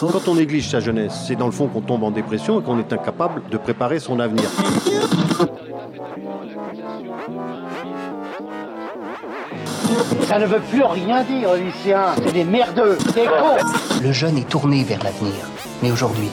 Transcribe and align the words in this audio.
Quand 0.00 0.28
on 0.28 0.34
néglige 0.34 0.68
sa 0.68 0.80
jeunesse, 0.80 1.24
c'est 1.26 1.36
dans 1.36 1.46
le 1.46 1.52
fond 1.52 1.68
qu'on 1.68 1.80
tombe 1.80 2.02
en 2.02 2.10
dépression 2.10 2.60
et 2.60 2.62
qu'on 2.62 2.78
est 2.78 2.92
incapable 2.92 3.42
de 3.50 3.56
préparer 3.56 3.98
son 3.98 4.20
avenir. 4.20 4.44
Ça 10.28 10.38
ne 10.38 10.46
veut 10.46 10.60
plus 10.70 10.82
rien 10.82 11.22
dire, 11.22 11.54
lycéens. 11.54 12.14
C'est 12.16 12.32
des 12.32 12.44
merdeux, 12.44 12.98
des 13.14 13.26
cons. 13.26 14.02
Le 14.02 14.12
jeune 14.12 14.36
est 14.38 14.48
tourné 14.48 14.82
vers 14.82 15.02
l'avenir. 15.02 15.34
Mais 15.82 15.92
aujourd'hui, 15.92 16.28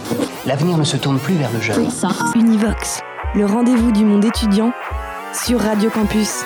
l'avenir 0.45 0.77
ne 0.77 0.83
se 0.83 0.97
tourne 0.97 1.19
plus 1.19 1.35
vers 1.35 1.51
le 1.51 1.61
jeune. 1.61 1.87
Univox, 2.35 3.01
le 3.35 3.45
rendez-vous 3.45 3.91
du 3.91 4.03
monde 4.03 4.25
étudiant 4.25 4.71
sur 5.33 5.59
Radio 5.59 5.89
Campus. 5.89 6.43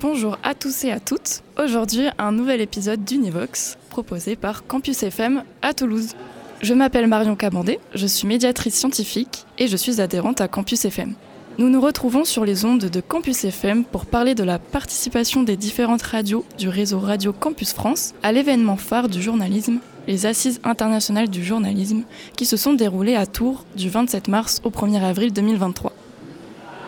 Bonjour 0.00 0.36
à 0.42 0.54
tous 0.54 0.84
et 0.84 0.92
à 0.92 1.00
toutes. 1.00 1.42
Aujourd'hui, 1.62 2.08
un 2.18 2.32
nouvel 2.32 2.60
épisode 2.60 3.04
d'Univox 3.04 3.78
proposé 3.92 4.36
par 4.36 4.66
Campus 4.66 5.02
FM 5.02 5.44
à 5.60 5.74
Toulouse. 5.74 6.14
Je 6.62 6.72
m'appelle 6.72 7.06
Marion 7.08 7.36
Cabandé, 7.36 7.78
je 7.94 8.06
suis 8.06 8.26
médiatrice 8.26 8.74
scientifique 8.74 9.44
et 9.58 9.68
je 9.68 9.76
suis 9.76 10.00
adhérente 10.00 10.40
à 10.40 10.48
Campus 10.48 10.86
FM. 10.86 11.12
Nous 11.58 11.68
nous 11.68 11.80
retrouvons 11.82 12.24
sur 12.24 12.46
les 12.46 12.64
ondes 12.64 12.86
de 12.86 13.00
Campus 13.02 13.44
FM 13.44 13.84
pour 13.84 14.06
parler 14.06 14.34
de 14.34 14.44
la 14.44 14.58
participation 14.58 15.42
des 15.42 15.58
différentes 15.58 16.00
radios 16.00 16.46
du 16.56 16.70
réseau 16.70 17.00
Radio 17.00 17.34
Campus 17.34 17.74
France 17.74 18.14
à 18.22 18.32
l'événement 18.32 18.78
phare 18.78 19.10
du 19.10 19.20
journalisme, 19.20 19.80
les 20.08 20.24
Assises 20.24 20.62
internationales 20.64 21.28
du 21.28 21.44
journalisme, 21.44 22.04
qui 22.34 22.46
se 22.46 22.56
sont 22.56 22.72
déroulées 22.72 23.16
à 23.16 23.26
Tours 23.26 23.66
du 23.76 23.90
27 23.90 24.28
mars 24.28 24.62
au 24.64 24.70
1er 24.70 25.02
avril 25.02 25.34
2023. 25.34 25.92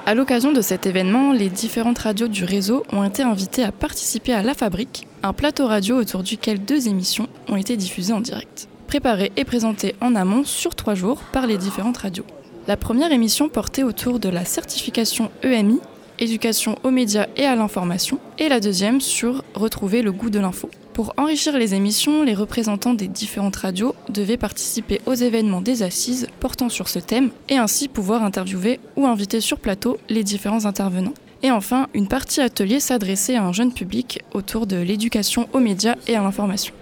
À 0.06 0.14
l'occasion 0.14 0.52
de 0.52 0.62
cet 0.62 0.86
événement, 0.86 1.32
les 1.32 1.50
différentes 1.50 1.98
radios 1.98 2.28
du 2.28 2.44
réseau 2.44 2.82
ont 2.92 3.04
été 3.04 3.22
invitées 3.22 3.64
à 3.64 3.72
participer 3.72 4.32
à 4.32 4.42
La 4.42 4.54
Fabrique, 4.54 5.06
un 5.24 5.32
plateau 5.32 5.66
radio 5.66 5.96
autour 5.96 6.22
duquel 6.22 6.62
deux 6.62 6.86
émissions 6.86 7.28
ont 7.48 7.56
été 7.56 7.78
diffusées 7.78 8.12
en 8.12 8.20
direct, 8.20 8.68
préparées 8.86 9.32
et 9.38 9.44
présentées 9.44 9.94
en 10.02 10.14
amont 10.14 10.44
sur 10.44 10.74
trois 10.74 10.94
jours 10.94 11.22
par 11.32 11.46
les 11.46 11.56
différentes 11.56 11.96
radios. 11.96 12.26
La 12.68 12.76
première 12.76 13.10
émission 13.10 13.48
portait 13.48 13.84
autour 13.84 14.20
de 14.20 14.28
la 14.28 14.44
certification 14.44 15.30
EMI, 15.42 15.80
éducation 16.18 16.76
aux 16.82 16.90
médias 16.90 17.26
et 17.38 17.46
à 17.46 17.56
l'information, 17.56 18.18
et 18.38 18.50
la 18.50 18.60
deuxième 18.60 19.00
sur 19.00 19.42
retrouver 19.54 20.02
le 20.02 20.12
goût 20.12 20.28
de 20.28 20.40
l'info. 20.40 20.68
Pour 20.92 21.14
enrichir 21.16 21.56
les 21.56 21.74
émissions, 21.74 22.22
les 22.22 22.34
représentants 22.34 22.94
des 22.94 23.08
différentes 23.08 23.56
radios 23.56 23.94
devaient 24.10 24.36
participer 24.36 25.00
aux 25.06 25.14
événements 25.14 25.62
des 25.62 25.82
assises 25.82 26.28
portant 26.38 26.68
sur 26.68 26.88
ce 26.88 26.98
thème 26.98 27.30
et 27.48 27.56
ainsi 27.56 27.88
pouvoir 27.88 28.22
interviewer 28.22 28.78
ou 28.96 29.06
inviter 29.06 29.40
sur 29.40 29.58
plateau 29.58 29.96
les 30.10 30.22
différents 30.22 30.66
intervenants. 30.66 31.14
Et 31.44 31.50
enfin, 31.50 31.88
une 31.92 32.08
partie 32.08 32.40
atelier 32.40 32.80
s'adressait 32.80 33.36
à 33.36 33.44
un 33.44 33.52
jeune 33.52 33.74
public 33.74 34.22
autour 34.32 34.66
de 34.66 34.76
l'éducation 34.76 35.46
aux 35.52 35.60
médias 35.60 35.94
et 36.08 36.16
à 36.16 36.22
l'information. 36.22 36.72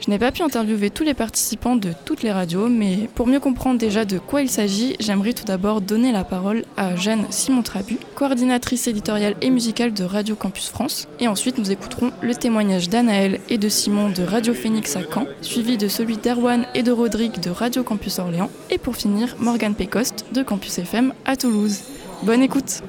Je 0.00 0.10
n'ai 0.10 0.18
pas 0.18 0.32
pu 0.32 0.42
interviewer 0.42 0.88
tous 0.88 1.04
les 1.04 1.12
participants 1.12 1.76
de 1.76 1.90
toutes 2.06 2.22
les 2.22 2.32
radios, 2.32 2.68
mais 2.68 3.10
pour 3.14 3.26
mieux 3.26 3.38
comprendre 3.38 3.78
déjà 3.78 4.06
de 4.06 4.18
quoi 4.18 4.40
il 4.40 4.48
s'agit, 4.48 4.96
j'aimerais 4.98 5.34
tout 5.34 5.44
d'abord 5.44 5.82
donner 5.82 6.10
la 6.10 6.24
parole 6.24 6.64
à 6.78 6.96
Jeanne 6.96 7.26
Simon 7.28 7.60
Trabu, 7.60 7.98
coordinatrice 8.14 8.86
éditoriale 8.86 9.36
et 9.42 9.50
musicale 9.50 9.92
de 9.92 10.04
Radio 10.04 10.36
Campus 10.36 10.70
France. 10.70 11.06
Et 11.20 11.28
ensuite, 11.28 11.58
nous 11.58 11.70
écouterons 11.70 12.12
le 12.22 12.34
témoignage 12.34 12.88
d'Anaël 12.88 13.40
et 13.50 13.58
de 13.58 13.68
Simon 13.68 14.08
de 14.08 14.22
Radio 14.22 14.54
Phoenix 14.54 14.96
à 14.96 15.02
Caen, 15.02 15.26
suivi 15.42 15.76
de 15.76 15.88
celui 15.88 16.16
d'Erwan 16.16 16.64
et 16.74 16.82
de 16.82 16.92
Rodrigue 16.92 17.40
de 17.40 17.50
Radio 17.50 17.82
Campus 17.82 18.20
Orléans. 18.20 18.50
Et 18.70 18.78
pour 18.78 18.96
finir, 18.96 19.36
Morgane 19.38 19.74
Pécoste 19.74 20.24
de 20.32 20.42
Campus 20.42 20.78
FM 20.78 21.12
à 21.26 21.36
Toulouse. 21.36 21.80
Bonne 22.22 22.42
écoute! 22.42 22.82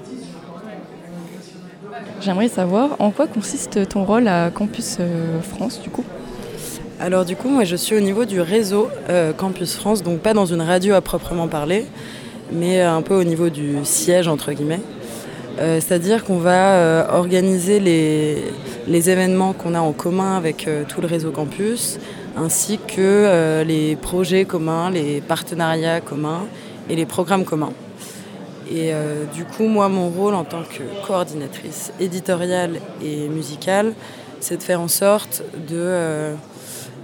J'aimerais 2.19 2.49
savoir 2.49 2.95
en 2.99 3.11
quoi 3.11 3.27
consiste 3.27 3.87
ton 3.89 4.03
rôle 4.03 4.27
à 4.27 4.49
Campus 4.49 4.97
euh, 4.99 5.39
France 5.41 5.79
du 5.81 5.89
coup? 5.89 6.03
Alors 6.99 7.25
du 7.25 7.35
coup, 7.35 7.47
moi 7.47 7.63
je 7.63 7.75
suis 7.75 7.95
au 7.95 7.99
niveau 7.99 8.25
du 8.25 8.41
réseau 8.41 8.89
euh, 9.09 9.31
Campus 9.33 9.75
France, 9.75 10.01
donc 10.01 10.19
pas 10.19 10.33
dans 10.33 10.47
une 10.47 10.61
radio 10.61 10.95
à 10.95 11.01
proprement 11.01 11.47
parler, 11.47 11.85
mais 12.51 12.81
un 12.81 13.03
peu 13.03 13.13
au 13.13 13.23
niveau 13.23 13.49
du 13.49 13.75
siège 13.83 14.27
entre 14.27 14.51
guillemets. 14.51 14.81
Euh, 15.59 15.79
c'est-à-dire 15.79 16.23
qu'on 16.23 16.39
va 16.39 16.71
euh, 16.71 17.07
organiser 17.11 17.79
les 17.79 19.09
événements 19.11 19.53
qu'on 19.53 19.75
a 19.75 19.79
en 19.79 19.91
commun 19.91 20.37
avec 20.37 20.67
tout 20.87 21.01
le 21.01 21.07
réseau 21.07 21.29
campus, 21.29 21.99
ainsi 22.35 22.79
que 22.79 23.63
les 23.63 23.95
projets 23.95 24.45
communs, 24.45 24.89
les 24.89 25.21
partenariats 25.21 26.01
communs 26.01 26.45
et 26.89 26.95
les 26.95 27.05
programmes 27.05 27.45
communs. 27.45 27.73
Et 28.71 28.91
du 29.33 29.45
coup, 29.45 29.67
moi, 29.67 29.87
mon 29.87 30.09
rôle 30.09 30.35
en 30.35 30.43
tant 30.43 30.63
que 30.63 30.83
coordinatrice 31.05 31.93
éditoriale 31.99 32.79
et 33.01 33.29
musicale, 33.29 33.93
c'est 34.39 34.57
de 34.57 34.63
faire 34.63 34.81
en 34.81 34.87
sorte 34.87 35.41
de 35.69 36.35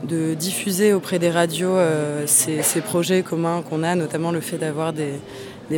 de 0.03 0.33
diffuser 0.33 0.93
auprès 0.93 1.17
des 1.19 1.29
radios 1.29 1.77
euh, 1.77 2.23
ces, 2.27 2.81
projets 2.81 3.23
communs 3.23 3.61
qu'on 3.61 3.83
a, 3.83 3.95
notamment 3.95 4.31
le 4.31 4.41
fait 4.41 4.57
d'avoir 4.57 4.93
des, 4.93 5.19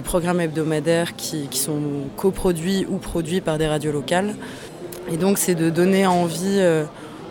programmes 0.03 0.41
hebdomadaires 0.41 1.16
qui, 1.16 1.47
sont 1.51 1.79
coproduits 2.17 2.85
ou 2.90 2.97
produits 2.97 3.40
par 3.40 3.57
des 3.57 3.67
radios 3.67 3.94
locales. 3.94 4.35
Et 5.12 5.17
donc 5.17 5.38
c'est 5.38 5.56
de 5.56 5.69
donner 5.69 6.06
envie 6.06 6.57
euh, 6.59 6.84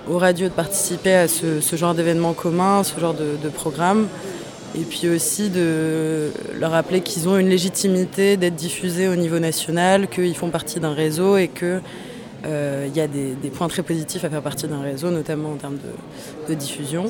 aux 0.09 0.19
radios 0.19 0.49
de 0.49 0.55
participer 0.55 1.15
à 1.15 1.29
ce, 1.29 1.77
genre 1.77 1.95
d'événements 1.95 2.33
communs, 2.33 2.83
ce 2.85 2.99
genre 2.99 3.15
de, 3.15 3.37
de 3.43 3.49
programme. 3.49 4.07
Et 4.77 4.83
puis 4.83 5.09
aussi 5.09 5.51
de 5.51 6.31
leur 6.59 6.73
rappeler 6.73 7.01
qu'ils 7.01 7.29
ont 7.29 7.39
une 7.39 7.49
légitimité 7.49 8.37
d'être 8.37 8.57
diffusés 8.57 9.07
au 9.07 9.15
niveau 9.15 9.39
national, 9.39 10.09
qu'ils 10.09 10.35
font 10.35 10.51
partie 10.51 10.81
d'un 10.81 10.95
réseau 10.95 11.37
et 11.37 11.47
que 11.49 11.81
euh, 12.47 12.89
y 12.95 13.01
a 13.01 13.07
des, 13.07 13.51
points 13.51 13.69
très 13.69 13.83
positifs 13.83 14.25
à 14.25 14.31
faire 14.31 14.43
partie 14.43 14.67
d'un 14.67 14.83
réseau, 14.83 15.11
notamment 15.11 15.53
en 15.53 15.57
termes 15.57 15.79
de, 16.49 16.55
diffusion. 16.55 17.05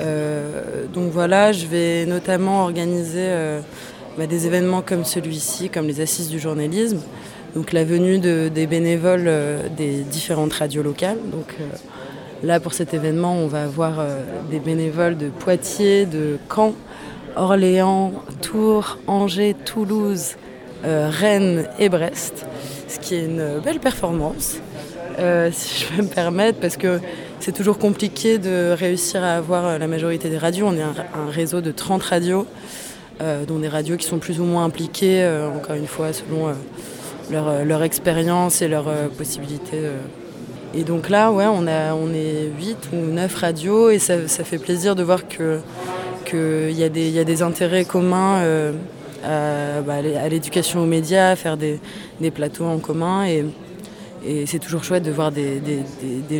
Euh, 0.00 0.86
donc 0.92 1.12
voilà, 1.12 1.52
je 1.52 1.66
vais 1.66 2.06
notamment 2.06 2.64
organiser 2.64 3.20
euh, 3.20 3.60
bah, 4.18 4.26
des 4.26 4.46
événements 4.46 4.82
comme 4.82 5.04
celui-ci, 5.04 5.70
comme 5.70 5.86
les 5.86 6.00
assises 6.00 6.28
du 6.28 6.40
journalisme. 6.40 7.00
Donc 7.54 7.72
la 7.72 7.84
venue 7.84 8.18
des 8.18 8.66
bénévoles 8.66 9.30
des 9.76 9.98
différentes 10.02 10.52
radios 10.54 10.82
locales. 10.82 11.18
Donc 11.30 11.54
là 12.42 12.60
pour 12.60 12.74
cet 12.74 12.94
événement, 12.94 13.34
on 13.34 13.46
va 13.46 13.64
avoir 13.64 14.04
des 14.50 14.58
bénévoles 14.58 15.16
de 15.16 15.28
Poitiers, 15.28 16.06
de 16.06 16.38
Caen, 16.54 16.74
Orléans, 17.36 18.12
Tours, 18.42 18.98
Angers, 19.06 19.54
Toulouse, 19.64 20.36
Rennes 20.84 21.66
et 21.78 21.88
Brest 21.88 22.46
ce 22.94 23.00
qui 23.00 23.14
est 23.16 23.24
une 23.24 23.60
belle 23.60 23.80
performance, 23.80 24.58
euh, 25.18 25.50
si 25.52 25.84
je 25.84 25.88
peux 25.88 26.02
me 26.02 26.08
permettre, 26.08 26.60
parce 26.60 26.76
que 26.76 27.00
c'est 27.40 27.52
toujours 27.52 27.78
compliqué 27.78 28.38
de 28.38 28.72
réussir 28.72 29.22
à 29.22 29.36
avoir 29.36 29.78
la 29.78 29.86
majorité 29.86 30.30
des 30.30 30.38
radios. 30.38 30.66
On 30.66 30.74
est 30.74 30.82
un, 30.82 30.94
réseau 31.30 31.60
de 31.60 31.72
30 31.72 32.02
radios, 32.02 32.46
euh, 33.20 33.44
dont 33.44 33.58
des 33.58 33.68
radios 33.68 33.96
qui 33.96 34.06
sont 34.06 34.18
plus 34.18 34.40
ou 34.40 34.44
moins 34.44 34.64
impliquées, 34.64 35.22
euh, 35.22 35.48
encore 35.50 35.76
une 35.76 35.86
fois, 35.86 36.12
selon 36.12 36.54
leur, 37.30 37.82
expérience 37.82 38.62
et 38.62 38.68
leurs 38.68 38.90
possibilités. 39.18 39.80
Et 40.76 40.82
donc 40.82 41.08
là, 41.08 41.30
ouais, 41.32 41.46
on, 41.46 41.66
a, 41.66 41.94
on 41.94 42.12
est 42.12 42.50
8 42.58 42.88
ou 42.92 42.96
9 42.96 43.34
radios 43.34 43.90
et 43.90 43.98
ça, 43.98 44.18
fait 44.26 44.58
plaisir 44.58 44.96
de 44.96 45.02
voir 45.02 45.28
qu'il 45.28 45.60
que 46.24 46.70
y, 46.70 46.80
y, 46.80 47.18
a 47.18 47.24
des 47.24 47.42
intérêts 47.42 47.84
communs 47.84 48.42
bah, 49.86 49.94
à 49.96 50.28
l'éducation 50.28 50.82
aux 50.82 50.86
médias, 50.86 51.30
à 51.30 51.36
faire 51.36 51.56
des, 51.56 51.80
plateaux 52.30 52.64
en 52.64 52.78
commun. 52.78 53.26
Et, 53.26 53.44
c'est 54.46 54.58
toujours 54.58 54.84
chouette 54.84 55.02
de 55.02 55.10
voir 55.10 55.32
des, 55.32 55.60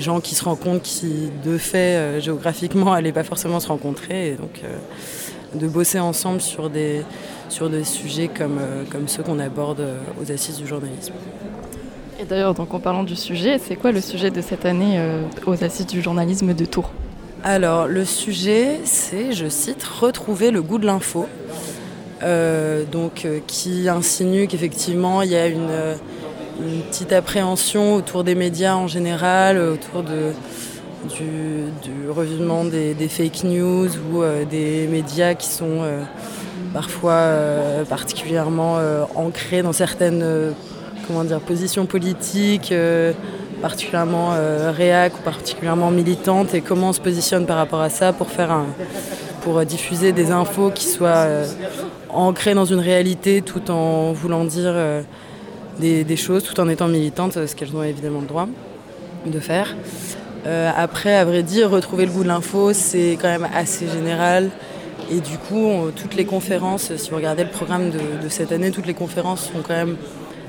gens 0.01 0.21
qui 0.21 0.35
se 0.35 0.45
rencontrent, 0.45 0.83
qui 0.83 1.31
de 1.45 1.59
fait 1.59 1.97
euh, 1.97 2.21
géographiquement 2.21 2.91
n'allaient 2.95 3.13
pas 3.13 3.25
forcément 3.25 3.61
se 3.61 3.69
rencontrer. 3.69 4.31
Et 4.31 4.35
donc 4.35 4.63
euh, 4.65 4.77
de 5.55 5.69
bosser 5.69 6.01
ensemble 6.01 6.41
sur 6.41 6.71
des, 6.71 7.03
sur 7.49 7.69
des 7.71 7.85
sujets 7.85 8.29
comme, 8.29 8.59
euh, 8.59 8.85
comme 8.91 9.07
ceux 9.07 9.23
qu'on 9.23 9.39
aborde 9.39 9.87
aux 10.21 10.33
assises 10.33 10.57
du 10.57 10.67
journalisme. 10.67 11.13
Et 12.21 12.25
d'ailleurs, 12.25 12.55
donc 12.55 12.73
en 12.75 12.81
parlant 12.81 13.03
du 13.03 13.17
sujet, 13.17 13.59
c'est 13.59 13.77
quoi 13.77 13.93
le 13.93 14.01
sujet 14.01 14.31
de 14.31 14.41
cette 14.41 14.65
année 14.65 15.01
aux 15.47 15.65
assises 15.65 15.87
du 15.87 16.01
journalisme 16.01 16.55
de 16.55 16.65
Tours? 16.65 16.91
Alors 17.43 17.87
le 17.87 18.05
sujet, 18.05 18.81
c'est, 18.85 19.33
je 19.33 19.49
cite, 19.49 19.83
retrouver 19.83 20.51
le 20.51 20.63
goût 20.63 20.79
de 20.79 20.87
l'info. 20.87 21.27
Euh, 22.25 22.85
donc, 22.91 23.25
euh, 23.25 23.41
qui 23.47 23.89
insinue 23.89 24.47
qu'effectivement 24.47 25.21
il 25.21 25.31
y 25.31 25.37
a 25.37 25.47
une, 25.47 25.69
euh, 25.69 25.95
petite 26.91 27.13
appréhension 27.13 27.97
autour 27.97 28.25
des 28.25 28.35
médias 28.35 28.77
en 28.77 28.87
général, 28.87 29.59
autour 29.59 30.03
de, 30.05 30.33
du, 31.11 32.09
revivement 32.09 32.65
des, 32.65 32.95
fake 33.09 33.45
news 33.45 33.89
ou 33.89 34.23
des 34.49 34.87
médias 34.87 35.35
qui 35.35 35.49
sont 35.49 35.83
parfois 36.73 37.35
particulièrement 37.89 38.79
ancrés 39.17 39.63
dans 39.63 39.73
certaines 39.73 40.55
comment 41.07 41.25
dire, 41.25 41.41
positions 41.41 41.87
politiques, 41.87 42.73
particulièrement 43.63 44.31
réac 44.73 45.15
ou 45.19 45.23
particulièrement 45.23 45.91
militantes, 45.91 46.55
et 46.55 46.61
comment 46.61 46.91
on 46.91 46.93
se 46.93 47.01
positionne 47.01 47.47
par 47.47 47.57
rapport 47.57 47.81
à 47.81 47.91
ça 47.91 48.13
pour 48.13 48.31
faire 48.31 48.65
pour 49.43 49.65
diffuser 49.65 50.13
des 50.13 50.31
infos 50.31 50.71
qui 50.71 50.87
soient 50.87 51.27
ancrée 52.15 52.55
dans 52.55 52.65
une 52.65 52.79
réalité 52.79 53.43
tout 53.43 53.71
en 53.71 54.13
voulant 54.13 54.45
dire 54.45 54.73
euh, 54.75 55.03
des, 55.79 56.17
choses, 56.17 56.45
tout 56.45 56.59
en 56.61 56.69
étant 56.69 56.89
militante, 56.89 57.47
ce 57.47 57.55
qu'elles 57.55 57.75
ont 57.75 57.83
évidemment 57.83 58.21
le 58.21 58.27
droit 58.27 58.49
de 59.27 59.41
faire. 59.41 59.75
Euh, 60.47 60.71
après, 60.77 61.15
à 61.15 61.25
vrai 61.25 61.43
dire, 61.43 61.71
retrouver 61.71 62.07
le 62.07 62.13
goût 62.13 62.23
de 62.23 62.29
l'info, 62.29 62.73
c'est 62.73 63.19
quand 63.21 63.29
même 63.29 63.49
assez 63.55 63.89
général. 63.89 64.51
Et 65.11 65.21
du 65.21 65.37
coup, 65.37 65.91
toutes 65.97 66.15
les 66.15 66.25
conférences, 66.25 66.95
si 66.97 67.11
vous 67.11 67.17
regardez 67.17 67.45
le 67.45 67.51
programme 67.51 67.91
de, 67.91 68.29
cette 68.29 68.53
année, 68.53 68.71
toutes 68.71 68.87
les 68.87 68.95
conférences 68.95 69.51
sont 69.53 69.61
quand 69.67 69.75
même 69.75 69.97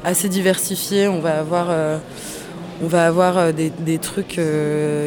assez 0.05 0.29
diversifiées. 0.29 1.07
On 1.07 1.19
va 1.19 1.39
avoir, 1.39 1.67
euh, 1.69 1.97
on 2.81 2.87
va 2.87 3.05
avoir 3.05 3.37
euh, 3.37 3.51
des, 3.51 3.97
trucs 3.97 4.39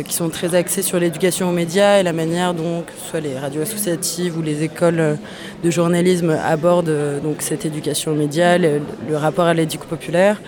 qui 0.05 0.15
sont 0.15 0.29
très 0.29 0.55
axés 0.55 0.83
sur 0.83 0.99
l'éducation 1.01 1.49
aux 1.49 1.53
médias 1.53 1.99
et 1.99 2.03
la 2.03 2.13
manière 2.13 2.53
dont 2.53 2.85
soit 3.09 3.21
les 3.21 3.39
radios 3.39 3.63
associatives 3.63 4.37
ou 4.37 4.43
les 4.43 4.63
écoles 4.63 5.19
de 5.65 5.71
journalisme 5.71 6.31
abordent 6.31 7.21
donc 7.23 7.43
cette 7.43 7.65
éducation 7.65 8.13
aux 8.13 8.17
médias, 8.17 8.59
le, 8.59 8.81
rapport 9.17 9.47
à 9.47 9.55
l'éducation 9.55 9.89
populaire. 9.89 10.39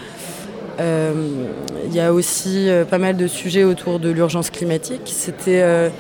Euh, 0.81 1.13
il 1.87 1.95
y 1.95 2.01
a 2.01 2.13
aussi 2.13 2.69
euh, 2.69 2.85
pas 2.85 2.99
mal 2.99 3.17
de 3.17 3.27
sujets 3.27 3.65
autour 3.65 3.99
de 3.99 4.09
l'urgence 4.09 4.51
climatique. 4.51 5.03
C'était 5.05 5.61
euh, 5.63 5.91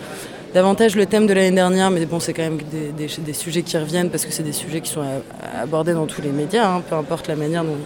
davantage 0.54 0.96
le 0.96 1.04
thème 1.04 1.26
de 1.26 1.34
l'année 1.34 1.54
dernière, 1.54 1.90
mais 1.90 2.06
bon, 2.06 2.18
c'est 2.18 2.32
quand 2.32 2.42
même 2.42 2.58
des, 2.96 3.32
sujets 3.34 3.62
qui 3.62 3.76
reviennent 3.76 4.10
parce 4.10 4.24
que 4.24 4.32
c'est 4.32 4.42
des 4.42 4.52
sujets 4.52 4.80
qui 4.80 4.90
sont 4.90 5.04
abordés 5.60 5.92
dans 5.92 6.06
tous 6.06 6.22
les 6.22 6.30
médias, 6.30 6.66
hein, 6.66 6.82
peu 6.88 6.96
importe 6.96 7.28
la 7.28 7.36
manière 7.36 7.64
dont 7.64 7.76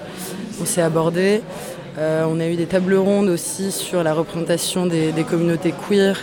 on 0.61 0.65
s'est 0.65 0.83
abordé. 0.83 1.43
on 1.99 2.41
a 2.41 2.47
eu 2.47 2.57
des 2.57 2.67
tables 2.67 2.95
rondes 2.95 3.29
aussi 3.29 3.73
sur 3.73 4.03
la 4.03 4.15
représentation 4.15 4.87
des, 4.87 5.25
communautés 5.29 5.75
queer 5.89 6.19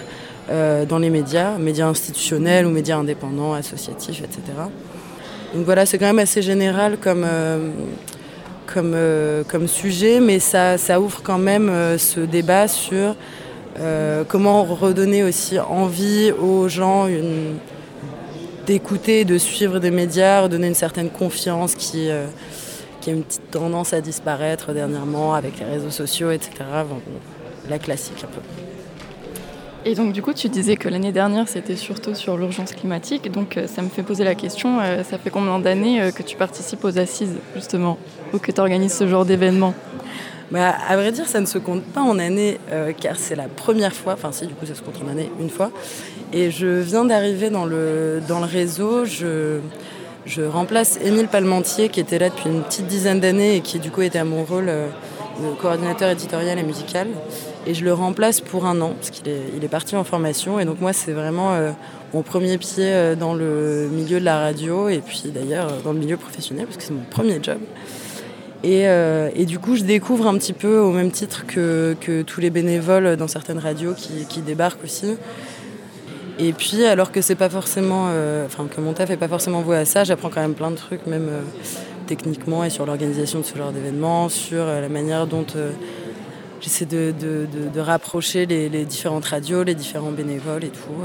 dans 0.50 1.00
les 1.00 1.10
médias, 1.10 1.58
médias 1.58 1.88
institutionnels 1.88 2.66
ou 2.66 2.70
médias 2.70 2.98
indépendants, 2.98 3.54
associatifs, 3.54 4.24
etc. 4.24 4.42
Donc 5.54 5.66
voilà, 5.66 5.86
c'est 5.86 5.98
quand 5.98 6.06
même 6.06 6.20
assez 6.20 6.42
général 6.42 6.98
comme, 6.98 7.26
euh, 7.26 7.72
sujet, 9.68 10.22
mais 10.22 10.40
ça, 10.40 10.78
ça, 10.78 11.02
ouvre 11.02 11.20
quand 11.22 11.38
même 11.38 11.68
euh, 11.68 11.98
ce 11.98 12.22
débat 12.22 12.70
sur 12.70 13.18
euh, 13.80 14.24
comment 14.26 14.64
redonner 14.64 15.24
aussi 15.24 15.60
envie 15.60 16.32
aux 16.32 16.70
gens 16.70 17.08
d'écouter, 18.66 19.26
de 19.26 19.38
suivre 19.38 19.80
des 19.80 19.92
médias, 19.92 20.48
donner 20.48 20.68
une 20.68 20.74
certaine 20.74 21.10
confiance 21.10 21.76
qui, 21.76 22.08
qui 23.02 23.10
a 23.10 23.14
une 23.14 23.24
petite 23.24 23.52
tendance 23.52 23.94
à 23.94 24.02
disparaître 24.02 24.74
dernièrement 24.74 25.34
avec 25.34 25.60
les 25.60 25.66
réseaux 25.66 25.90
sociaux, 25.90 26.32
etc. 26.32 26.52
la 27.70 27.80
classique 27.80 28.24
un 28.24 28.28
peu. 28.28 28.42
Et 29.84 29.96
donc 29.96 30.14
du 30.14 30.22
coup, 30.22 30.34
tu 30.34 30.48
disais 30.48 30.78
que 30.78 30.88
l'année 30.88 31.12
dernière, 31.12 31.50
c'était 31.50 31.76
surtout 31.76 32.14
sur 32.14 32.38
l'urgence 32.38 32.72
climatique. 32.74 33.32
Donc 33.32 33.60
ça 33.66 33.82
me 33.82 33.90
fait 33.90 34.04
poser 34.04 34.24
la 34.24 34.36
question, 34.36 34.80
ça 35.04 35.18
fait 35.18 35.32
combien 35.32 35.58
d'années 35.58 36.12
que 36.16 36.22
tu 36.22 36.38
participes 36.38 36.86
aux 36.86 37.00
assises, 37.00 37.36
justement 37.56 37.98
ou 38.34 38.38
que 38.38 38.52
tu 38.52 38.62
organises 38.62 38.94
ce 38.94 39.08
genre 39.08 39.26
d'événement? 39.26 39.74
Bah, 40.52 40.76
à 40.90 40.98
vrai 40.98 41.14
dire, 41.14 41.28
ça 41.28 41.40
ne 41.40 41.46
se 41.46 41.58
compte 41.58 41.82
pas 41.82 42.02
en 42.02 42.20
années, 42.20 42.60
euh, 42.72 42.92
car 42.92 43.16
c'est 43.16 43.36
la 43.36 43.48
première 43.48 43.94
fois, 43.94 44.14
enfin 44.14 44.34
si, 44.34 44.46
du 44.48 44.54
coup 44.54 44.66
ça 44.66 44.76
se 44.76 44.82
compte 44.82 45.02
en 45.04 45.08
année 45.08 45.32
une 45.40 45.50
fois. 45.50 45.72
Et 46.34 46.52
je 46.52 46.68
viens 46.68 47.06
d'arriver 47.06 47.50
dans 47.50 47.66
le, 47.66 48.22
dans 48.28 48.40
le 48.40 48.46
réseau, 48.46 49.06
je, 49.06 49.60
je 50.26 50.42
remplace 50.42 51.00
Émile 51.04 51.28
Palmentier, 51.28 51.90
qui 51.90 52.00
était 52.00 52.20
là 52.20 52.30
depuis 52.30 52.50
une 52.50 52.62
petite 52.62 52.88
dizaine 52.88 53.20
d'années 53.20 53.58
et 53.58 53.62
qui 53.62 53.80
du 53.80 53.92
coup 53.92 54.02
était 54.02 54.20
à 54.20 54.26
mon 54.26 54.44
rôle 54.44 54.70
euh, 54.70 54.88
de 55.40 55.60
coordinateur 55.60 56.10
éditorial 56.10 56.58
et 56.60 56.64
musical. 56.64 57.08
Et 57.68 57.74
je 57.74 57.84
le 57.84 57.94
remplace 57.94 58.42
pour 58.42 58.66
un 58.66 58.82
an, 58.82 58.94
parce 58.96 59.12
qu'il 59.12 59.28
est, 59.30 59.42
il 59.56 59.64
est 59.64 59.70
parti 59.70 59.96
en 59.96 60.04
formation. 60.04 60.60
Et 60.60 60.66
donc 60.66 60.82
moi, 60.82 60.94
c'est 60.94 61.12
vraiment 61.12 61.54
euh, 61.54 61.72
mon 62.14 62.24
premier 62.24 62.58
pied 62.58 63.16
dans 63.20 63.34
le 63.34 63.88
milieu 63.92 64.20
de 64.20 64.26
la 64.26 64.40
radio, 64.40 64.90
et 64.90 65.00
puis 65.00 65.24
d'ailleurs 65.26 65.72
dans 65.84 65.94
le 65.94 66.00
milieu 66.00 66.18
professionnel, 66.18 66.66
parce 66.66 66.78
que 66.78 66.84
c'est 66.84 66.94
mon 66.94 67.06
premier 67.10 67.40
job. 67.42 67.60
Euh, 68.66 69.30
et, 69.36 69.46
du 69.46 69.60
coup, 69.60 69.76
je 69.76 69.84
découvre 69.84 70.28
un 70.28 70.38
petit 70.38 70.54
peu 70.54 70.78
au 70.78 70.92
même 70.92 71.12
titre 71.12 71.46
que, 71.48 71.96
tous 72.26 72.42
les 72.42 72.50
bénévoles 72.50 73.16
dans 73.18 73.28
certaines 73.28 73.60
radios 73.60 73.94
qui, 73.94 74.42
débarquent 74.42 74.84
aussi. 74.84 75.18
Et 76.40 76.54
puis, 76.54 76.86
alors 76.86 77.12
que 77.12 77.22
c'est 77.22 77.36
pas 77.36 77.50
forcément, 77.50 78.08
euh, 78.10 78.46
enfin 78.46 78.68
que 78.68 78.82
mon 78.82 78.94
taf 78.94 79.10
n'est 79.10 79.18
pas 79.18 79.28
forcément 79.28 79.62
voué 79.62 79.78
à 79.78 79.86
ça, 79.86 80.04
j'apprends 80.04 80.30
quand 80.30 80.42
même 80.42 80.54
plein 80.54 80.72
de 80.72 80.76
trucs, 80.76 81.06
même 81.06 81.28
euh, 81.30 81.42
techniquement 82.08 82.64
et 82.64 82.70
sur 82.70 82.86
l'organisation 82.86 83.40
de 83.40 83.46
ce 83.46 83.58
genre 83.58 83.72
d'événements, 83.72 84.30
sur 84.30 84.66
la 84.66 84.90
manière 84.90 85.28
dont 85.28 85.46
j'essaie 86.62 86.86
de, 86.86 87.80
rapprocher 87.80 88.46
les, 88.46 88.70
les, 88.70 88.86
différentes 88.86 89.26
radios, 89.26 89.64
les 89.64 89.76
différents 89.76 90.12
bénévoles 90.12 90.64
et 90.64 90.70
tout. 90.70 91.04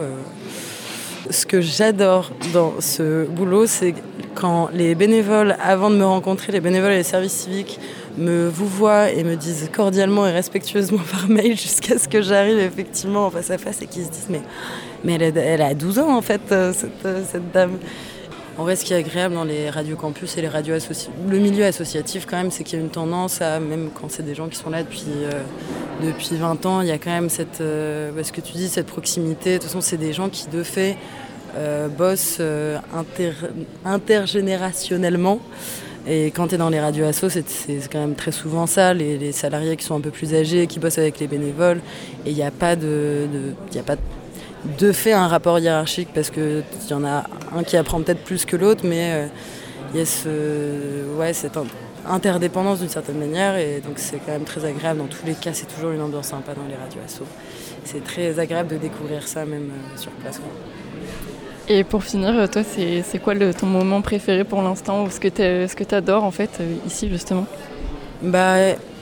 Ce 1.28 1.44
que 1.44 1.60
j'adore 1.60 2.30
dans 2.52 2.74
ce 2.80 3.24
boulot, 3.26 3.66
c'est 3.66 3.94
quand 4.34 4.68
les 4.72 4.94
bénévoles, 4.94 5.56
avant 5.62 5.90
de 5.90 5.96
me 5.96 6.04
rencontrer, 6.04 6.52
les 6.52 6.60
bénévoles 6.60 6.92
et 6.92 6.98
les 6.98 7.02
services 7.02 7.32
civiques 7.32 7.80
me 8.16 8.48
vous 8.48 8.66
voient 8.66 9.10
et 9.10 9.24
me 9.24 9.36
disent 9.36 9.68
cordialement 9.72 10.26
et 10.26 10.32
respectueusement 10.32 11.02
par 11.12 11.28
mail 11.28 11.56
jusqu'à 11.56 11.98
ce 11.98 12.08
que 12.08 12.22
j'arrive 12.22 12.58
effectivement 12.58 13.26
en 13.26 13.30
face 13.30 13.50
à 13.50 13.58
face 13.58 13.82
et 13.82 13.86
qu'ils 13.86 14.04
se 14.04 14.10
disent 14.10 14.28
mais, 14.30 14.42
mais 15.04 15.14
elle, 15.14 15.62
a, 15.62 15.74
12 15.74 15.98
ans 15.98 16.16
en 16.16 16.22
fait, 16.22 16.40
euh, 16.52 16.72
euh, 17.04 17.22
cette, 17.30 17.52
dame. 17.52 17.78
En 18.58 18.62
vrai, 18.62 18.74
ce 18.74 18.86
qui 18.86 18.94
est 18.94 18.96
agréable 18.96 19.34
dans 19.34 19.44
les 19.44 19.68
radios 19.68 19.96
campus 19.96 20.38
et 20.38 20.40
les 20.40 20.48
radios 20.48 20.76
le 21.28 21.38
milieu 21.38 21.66
associatif 21.66 22.24
quand 22.26 22.38
même, 22.38 22.50
c'est 22.50 22.64
qu'il 22.64 22.78
y 22.78 22.80
a 22.80 22.84
une 22.84 22.90
tendance 22.90 23.42
à, 23.42 23.60
même 23.60 23.90
quand 23.92 24.10
c'est 24.10 24.22
des 24.22 24.34
gens 24.34 24.48
qui 24.48 24.56
sont 24.56 24.70
là 24.70 24.82
depuis, 24.82 25.04
euh, 25.08 25.42
depuis 26.02 26.36
20 26.36 26.64
ans, 26.64 26.80
il 26.80 26.88
y 26.88 26.90
a 26.90 26.96
quand 26.96 27.10
même 27.10 27.28
cette, 27.28 27.58
ce 27.58 28.32
que 28.32 28.40
tu 28.40 28.54
dis, 28.54 28.68
cette 28.68 28.86
proximité. 28.86 29.52
De 29.52 29.56
toute 29.58 29.64
façon, 29.64 29.82
c'est 29.82 29.98
des 29.98 30.14
gens 30.14 30.30
qui, 30.30 30.48
de 30.48 30.62
fait, 30.62 30.96
bossent 31.98 32.40
intergénérationnellement. 33.84 35.40
Et 36.08 36.26
quand 36.26 36.48
tu 36.48 36.54
es 36.54 36.58
dans 36.58 36.70
les 36.70 36.80
radios 36.80 37.04
assos, 37.04 37.30
c'est 37.30 37.44
quand 37.90 37.98
même 37.98 38.14
très 38.14 38.30
souvent 38.30 38.66
ça, 38.66 38.94
les, 38.94 39.32
salariés 39.32 39.76
qui 39.76 39.84
sont 39.84 39.96
un 39.96 40.00
peu 40.00 40.10
plus 40.10 40.34
âgés, 40.34 40.68
qui 40.68 40.78
bossent 40.78 40.98
avec 40.98 41.18
les 41.18 41.26
bénévoles. 41.26 41.80
Et 42.24 42.30
il 42.30 42.36
n'y 42.36 42.44
a 42.44 42.52
pas 42.52 42.76
de, 42.76 43.26
de 43.72 43.78
a 43.78 43.82
pas 43.82 43.96
de 44.78 44.92
fait 44.92 45.12
un 45.12 45.26
rapport 45.26 45.58
hiérarchique 45.58 46.08
parce 46.14 46.30
qu'il 46.30 46.64
y 46.90 46.94
en 46.94 47.04
a 47.04 47.24
un 47.54 47.62
qui 47.64 47.76
apprend 47.76 48.00
peut-être 48.00 48.22
plus 48.22 48.44
que 48.44 48.56
l'autre, 48.56 48.82
mais 48.84 49.30
il 49.94 49.96
euh, 49.96 49.98
y 49.98 50.00
a 50.00 50.06
ce, 50.06 51.16
ouais, 51.18 51.32
cette 51.32 51.58
interdépendance 52.08 52.80
d'une 52.80 52.88
certaine 52.88 53.18
manière. 53.18 53.56
Et 53.56 53.80
donc 53.80 53.94
c'est 53.96 54.18
quand 54.18 54.32
même 54.32 54.44
très 54.44 54.64
agréable. 54.64 55.00
Dans 55.00 55.06
tous 55.06 55.26
les 55.26 55.34
cas, 55.34 55.52
c'est 55.52 55.66
toujours 55.66 55.90
une 55.90 56.02
ambiance 56.02 56.28
sympa 56.28 56.54
dans 56.54 56.66
les 56.68 56.76
radios 56.76 57.00
assos. 57.04 57.26
C'est 57.84 58.04
très 58.04 58.38
agréable 58.38 58.70
de 58.70 58.76
découvrir 58.76 59.26
ça 59.26 59.44
même 59.44 59.70
sur 59.96 60.10
place. 60.12 60.40
Et 61.68 61.82
pour 61.82 62.04
finir, 62.04 62.48
toi, 62.48 62.62
c'est 62.64 63.18
quoi 63.18 63.34
ton 63.52 63.66
moment 63.66 64.00
préféré 64.00 64.44
pour 64.44 64.62
l'instant 64.62 65.04
ou 65.04 65.10
ce 65.10 65.18
que 65.18 65.84
tu 65.84 65.94
adores 65.94 66.22
en 66.22 66.30
fait 66.30 66.50
euh, 66.60 66.74
ici 66.86 67.08
justement? 67.08 67.44
Bah, 68.22 68.54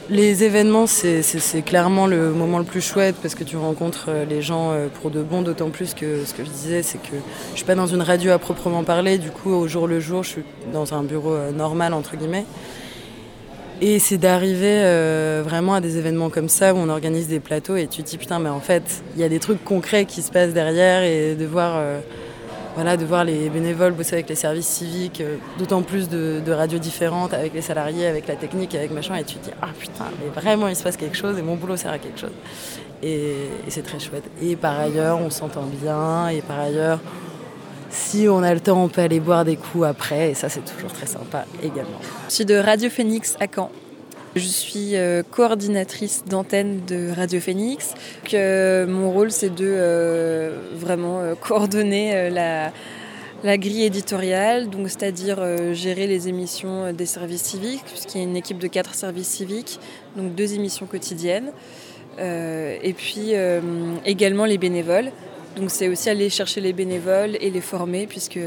Les 0.08 0.44
événements, 0.44 0.86
c'est 0.86 1.22
clairement 1.64 2.06
le 2.06 2.30
moment 2.30 2.58
le 2.58 2.64
plus 2.64 2.80
chouette 2.80 3.16
parce 3.20 3.34
que 3.34 3.44
tu 3.44 3.58
rencontres 3.58 4.06
euh, 4.08 4.24
les 4.24 4.40
gens 4.40 4.70
euh, 4.72 4.86
pour 4.88 5.10
de 5.10 5.22
bon, 5.22 5.42
d'autant 5.42 5.68
plus 5.68 5.92
que 5.92 6.24
ce 6.24 6.32
que 6.32 6.42
je 6.42 6.48
disais, 6.48 6.82
c'est 6.82 6.96
que 6.98 7.16
je 7.52 7.56
suis 7.56 7.66
pas 7.66 7.74
dans 7.74 7.86
une 7.86 8.02
radio 8.02 8.32
à 8.32 8.38
proprement 8.38 8.82
parler, 8.82 9.18
du 9.18 9.30
coup, 9.30 9.50
au 9.50 9.68
jour 9.68 9.86
le 9.86 10.00
jour, 10.00 10.22
je 10.22 10.30
suis 10.30 10.44
dans 10.72 10.94
un 10.94 11.02
bureau 11.02 11.36
normal, 11.54 11.92
entre 11.92 12.16
guillemets. 12.16 12.46
Et 13.82 13.98
c'est 13.98 14.18
d'arriver 14.18 14.80
vraiment 15.44 15.74
à 15.74 15.80
des 15.82 15.98
événements 15.98 16.30
comme 16.30 16.48
ça 16.48 16.72
où 16.72 16.78
on 16.78 16.88
organise 16.88 17.28
des 17.28 17.40
plateaux 17.40 17.76
et 17.76 17.88
tu 17.88 18.02
te 18.02 18.08
dis 18.08 18.18
putain 18.18 18.38
mais 18.38 18.48
en 18.48 18.60
fait 18.60 19.02
il 19.16 19.20
y 19.20 19.24
a 19.24 19.28
des 19.28 19.40
trucs 19.40 19.62
concrets 19.64 20.04
qui 20.04 20.22
se 20.22 20.30
passent 20.30 20.54
derrière 20.54 21.02
et 21.02 21.34
de 21.34 21.44
voir 21.44 21.82
voilà, 22.74 22.96
de 22.96 23.04
voir 23.04 23.24
les 23.24 23.48
bénévoles 23.48 23.92
bosser 23.92 24.14
avec 24.14 24.28
les 24.28 24.34
services 24.34 24.66
civiques, 24.66 25.20
euh, 25.20 25.36
d'autant 25.58 25.82
plus 25.82 26.08
de, 26.08 26.50
radios 26.52 26.78
différentes, 26.78 27.32
avec 27.32 27.54
les 27.54 27.62
salariés, 27.62 28.06
avec 28.06 28.26
la 28.26 28.36
technique, 28.36 28.74
avec 28.74 28.90
machin, 28.90 29.14
et 29.14 29.24
tu 29.24 29.36
te 29.36 29.44
dis, 29.44 29.54
ah 29.62 29.68
putain, 29.78 30.06
mais 30.20 30.28
vraiment 30.40 30.68
il 30.68 30.76
se 30.76 30.82
passe 30.82 30.96
quelque 30.96 31.16
chose 31.16 31.38
et 31.38 31.42
mon 31.42 31.56
boulot 31.56 31.76
sert 31.76 31.92
à 31.92 31.98
quelque 31.98 32.18
chose. 32.18 32.32
Et, 33.02 33.36
c'est 33.68 33.82
très 33.82 34.00
chouette. 34.00 34.24
Et 34.42 34.56
par 34.56 34.78
ailleurs, 34.78 35.20
on 35.20 35.30
s'entend 35.30 35.66
bien, 35.66 36.28
et 36.28 36.40
par 36.40 36.58
ailleurs, 36.58 37.00
si 37.90 38.26
on 38.28 38.42
a 38.42 38.52
le 38.52 38.60
temps, 38.60 38.82
on 38.82 38.88
peut 38.88 39.02
aller 39.02 39.20
boire 39.20 39.44
des 39.44 39.56
coups 39.56 39.84
après, 39.84 40.30
et 40.30 40.34
ça 40.34 40.48
c'est 40.48 40.64
toujours 40.64 40.92
très 40.92 41.06
sympa 41.06 41.44
également. 41.62 42.00
Je 42.28 42.34
suis 42.34 42.44
de 42.44 42.56
Radio 42.56 42.90
Phoenix 42.90 43.36
à 43.40 43.46
Caen. 43.52 43.70
Je 44.36 44.48
suis 44.48 44.96
euh, 44.96 45.22
coordinatrice 45.22 46.24
d'antenne 46.28 46.84
de 46.86 47.08
Radio 47.14 47.38
Phoenix. 47.38 47.94
mon 48.32 49.12
rôle, 49.12 49.30
c'est 49.30 49.54
de 49.54 49.64
euh, 49.64 50.58
vraiment 50.72 51.20
euh, 51.20 51.34
coordonner 51.36 52.30
la, 52.30 52.72
grille 53.58 53.84
éditoriale, 53.84 54.68
c'est-à-dire 54.86 55.38
gérer 55.72 56.08
les 56.08 56.28
émissions 56.28 56.92
des 56.92 57.06
services 57.06 57.42
civiques, 57.42 57.84
puisqu'il 57.84 58.18
y 58.18 58.20
a 58.22 58.24
une 58.24 58.36
équipe 58.36 58.58
de 58.58 58.66
quatre 58.66 58.94
services 58.94 59.28
civiques, 59.28 59.78
donc 60.16 60.34
deux 60.34 60.54
émissions 60.54 60.86
quotidiennes. 60.86 61.52
et 62.18 62.94
puis 62.96 63.34
également 64.04 64.46
les 64.46 64.58
bénévoles. 64.58 65.12
Donc 65.56 65.70
c'est 65.70 65.88
aussi 65.88 66.10
aller 66.10 66.30
chercher 66.30 66.60
les 66.60 66.72
bénévoles 66.72 67.36
et 67.40 67.50
les 67.50 67.60
former, 67.60 68.06
puisque 68.06 68.40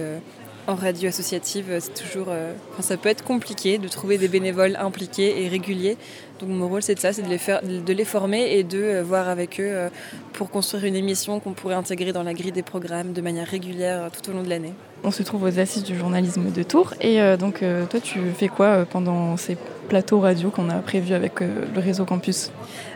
en 0.67 0.75
radio 0.75 1.07
associative, 1.07 1.65
c'est 1.79 1.93
toujours, 1.93 2.27
euh, 2.29 2.53
ça 2.81 2.97
peut 2.97 3.07
être 3.07 3.23
compliqué 3.23 3.77
de 3.77 3.87
trouver 3.87 4.17
des 4.17 4.27
bénévoles 4.27 4.75
impliqués 4.75 5.43
et 5.43 5.47
réguliers. 5.47 5.97
Donc 6.39 6.49
mon 6.49 6.67
rôle 6.67 6.83
c'est 6.83 6.95
de 6.95 6.99
ça, 6.99 7.13
c'est 7.13 7.21
de 7.21 7.29
les 7.29 7.37
faire, 7.37 7.61
de 7.63 7.93
les 7.93 8.05
former 8.05 8.57
et 8.57 8.63
de 8.63 8.81
euh, 8.81 9.03
voir 9.03 9.29
avec 9.29 9.61
eux 9.61 9.65
euh, 9.65 9.89
pour 10.33 10.49
construire 10.49 10.83
une 10.83 10.95
émission 10.95 11.39
qu'on 11.39 11.53
pourrait 11.53 11.75
intégrer 11.75 12.11
dans 12.11 12.23
la 12.23 12.33
grille 12.33 12.51
des 12.51 12.63
programmes 12.63 13.13
de 13.13 13.21
manière 13.21 13.47
régulière 13.47 14.09
tout 14.11 14.29
au 14.29 14.33
long 14.33 14.43
de 14.43 14.49
l'année. 14.49 14.73
On 15.03 15.11
se 15.11 15.23
trouve 15.23 15.43
aux 15.43 15.59
assises 15.59 15.83
du 15.83 15.97
journalisme 15.97 16.51
de 16.51 16.63
Tours 16.63 16.93
et 17.01 17.19
donc 17.37 17.63
toi 17.89 17.99
tu 17.99 18.19
fais 18.35 18.47
quoi 18.47 18.85
pendant 18.85 19.37
ces 19.37 19.57
plateau 19.87 20.19
radio 20.19 20.49
qu'on 20.49 20.69
a 20.69 20.75
prévu 20.79 21.13
avec 21.13 21.39
le 21.39 21.79
réseau 21.79 22.03
campus? 22.03 22.51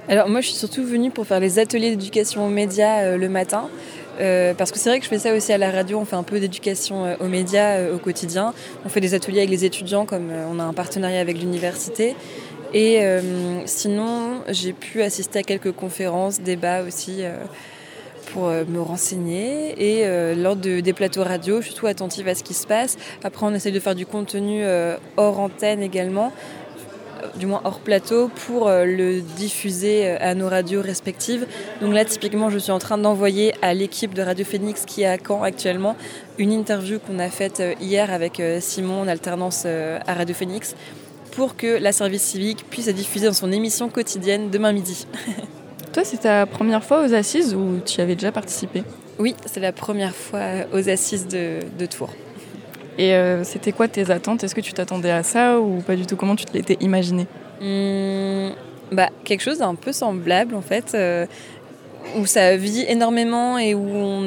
Alors 0.09 0.27
moi 0.27 0.41
je 0.41 0.47
suis 0.47 0.57
surtout 0.57 0.83
venue 0.83 1.11
pour 1.11 1.25
faire 1.25 1.39
les 1.39 1.59
ateliers 1.59 1.91
d'éducation 1.91 2.45
aux 2.45 2.49
médias 2.49 3.15
le 3.15 3.29
matin. 3.29 3.69
Parce 4.17 4.71
que 4.71 4.79
c'est 4.79 4.89
vrai 4.89 4.99
que 4.99 5.05
je 5.05 5.09
fais 5.09 5.19
ça 5.19 5.33
aussi 5.33 5.51
à 5.51 5.57
la 5.57 5.71
radio, 5.71 5.99
on 5.99 6.05
fait 6.05 6.15
un 6.15 6.23
peu 6.23 6.39
d'éducation 6.39 7.15
aux 7.19 7.27
médias 7.27 7.91
au 7.91 7.97
quotidien. 7.97 8.53
On 8.85 8.89
fait 8.89 9.01
des 9.01 9.13
ateliers 9.13 9.39
avec 9.39 9.49
les 9.49 9.65
étudiants 9.65 10.05
comme 10.05 10.31
on 10.51 10.59
a 10.59 10.63
un 10.63 10.73
partenariat 10.73 11.19
avec 11.19 11.39
l'université. 11.39 12.15
Et 12.73 13.01
sinon, 13.65 14.41
j'ai 14.49 14.73
pu 14.73 15.01
assister 15.01 15.39
à 15.39 15.43
quelques 15.43 15.71
conférences, 15.71 16.41
débats 16.41 16.83
aussi 16.83 17.23
pour 18.31 18.47
euh, 18.47 18.63
me 18.67 18.81
renseigner. 18.81 19.73
Et 19.77 20.05
euh, 20.05 20.35
lors 20.35 20.55
de, 20.55 20.79
des 20.79 20.93
plateaux 20.93 21.23
radio, 21.23 21.61
je 21.61 21.67
suis 21.67 21.75
tout 21.75 21.87
attentive 21.87 22.27
à 22.27 22.35
ce 22.35 22.43
qui 22.43 22.53
se 22.53 22.67
passe. 22.67 22.97
Après, 23.23 23.45
on 23.45 23.53
essaye 23.53 23.71
de 23.71 23.79
faire 23.79 23.95
du 23.95 24.05
contenu 24.05 24.63
euh, 24.63 24.97
hors 25.17 25.39
antenne 25.39 25.81
également 25.81 26.31
du 27.37 27.45
moins 27.45 27.61
hors 27.63 27.79
plateau, 27.79 28.29
pour 28.47 28.69
le 28.69 29.21
diffuser 29.21 30.09
à 30.09 30.35
nos 30.35 30.49
radios 30.49 30.81
respectives. 30.81 31.45
Donc 31.81 31.93
là, 31.93 32.05
typiquement, 32.05 32.49
je 32.49 32.57
suis 32.57 32.71
en 32.71 32.79
train 32.79 32.97
d'envoyer 32.97 33.53
à 33.61 33.73
l'équipe 33.73 34.13
de 34.13 34.21
Radio 34.21 34.45
Phoenix 34.45 34.85
qui 34.85 35.03
est 35.03 35.07
à 35.07 35.17
Caen 35.17 35.43
actuellement 35.43 35.95
une 36.37 36.51
interview 36.51 36.99
qu'on 36.99 37.19
a 37.19 37.29
faite 37.29 37.61
hier 37.79 38.11
avec 38.11 38.41
Simon 38.59 39.01
en 39.01 39.07
alternance 39.07 39.65
à 39.65 40.13
Radio 40.13 40.35
Phoenix 40.35 40.75
pour 41.31 41.55
que 41.55 41.77
la 41.81 41.91
service 41.91 42.23
civique 42.23 42.65
puisse 42.69 42.87
être 42.87 42.95
diffusée 42.95 43.27
dans 43.27 43.33
son 43.33 43.51
émission 43.51 43.89
quotidienne 43.89 44.49
demain 44.49 44.71
midi. 44.71 45.07
Toi, 45.93 46.03
c'est 46.05 46.21
ta 46.21 46.45
première 46.45 46.83
fois 46.83 47.05
aux 47.05 47.13
assises 47.13 47.53
ou 47.53 47.79
tu 47.85 47.97
y 47.97 48.01
avais 48.01 48.15
déjà 48.15 48.31
participé? 48.31 48.83
Oui, 49.19 49.35
c'est 49.45 49.59
la 49.59 49.73
première 49.73 50.15
fois 50.15 50.65
aux 50.73 50.89
assises 50.89 51.27
de, 51.27 51.85
Tours. 51.85 52.13
Et 52.97 53.13
euh, 53.13 53.43
c'était 53.43 53.71
quoi 53.71 53.87
tes 53.87 54.11
attentes? 54.11 54.43
Est-ce 54.43 54.55
que 54.55 54.61
tu 54.61 54.73
t'attendais 54.73 55.11
à 55.11 55.23
ça 55.23 55.59
ou 55.59 55.81
pas 55.81 55.95
du 55.95 56.05
tout? 56.05 56.15
Comment 56.15 56.35
tu 56.35 56.45
te 56.45 56.53
l'étais 56.53 56.77
imaginé? 56.81 57.27
Mmh, 57.61 58.49
bah, 58.91 59.09
Quelque 59.23 59.41
chose 59.41 59.59
d'un 59.59 59.75
peu 59.75 59.91
semblable 59.91 60.55
en 60.55 60.61
fait. 60.61 60.91
Euh, 60.93 61.25
où 62.17 62.25
ça 62.25 62.57
vit 62.57 62.83
énormément 62.87 63.59
et 63.59 63.75
où, 63.75 64.25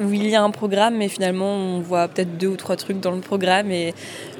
il 0.00 0.28
y 0.28 0.36
a 0.36 0.42
un 0.44 0.50
programme, 0.52 0.96
mais 0.96 1.08
finalement 1.08 1.54
on 1.54 1.80
voit 1.80 2.06
peut-être 2.06 2.38
deux 2.38 2.46
ou 2.46 2.56
trois 2.56 2.76
trucs 2.76 3.00
dans 3.00 3.10
le 3.10 3.20
programme 3.20 3.72
et 3.72 3.94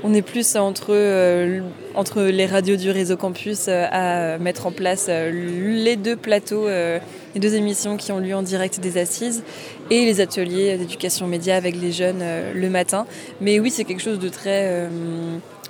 on 0.04 0.14
est 0.14 0.22
plus 0.22 0.54
entre, 0.54 0.90
euh, 0.90 1.62
entre 1.96 2.22
les 2.22 2.46
radios 2.46 2.76
du 2.76 2.92
réseau 2.92 3.16
campus 3.16 3.66
à 3.68 4.38
mettre 4.38 4.68
en 4.68 4.70
place 4.70 5.08
les 5.08 5.96
deux 5.96 6.14
plateaux, 6.14 6.68
les 6.68 7.40
deux 7.40 7.56
émissions 7.56 7.96
qui 7.96 8.12
ont 8.12 8.20
lieu 8.20 8.36
en 8.36 8.42
direct 8.42 8.78
des 8.78 8.98
assises 8.98 9.42
et 9.90 10.04
les 10.04 10.20
ateliers 10.20 10.76
d'éducation 10.76 11.26
média 11.26 11.56
avec 11.56 11.76
les 11.76 11.92
jeunes 11.92 12.22
le 12.54 12.70
matin. 12.70 13.06
Mais 13.40 13.60
oui, 13.60 13.70
c'est 13.70 13.84
quelque 13.84 14.02
chose 14.02 14.18
de 14.18 14.28
très 14.28 14.88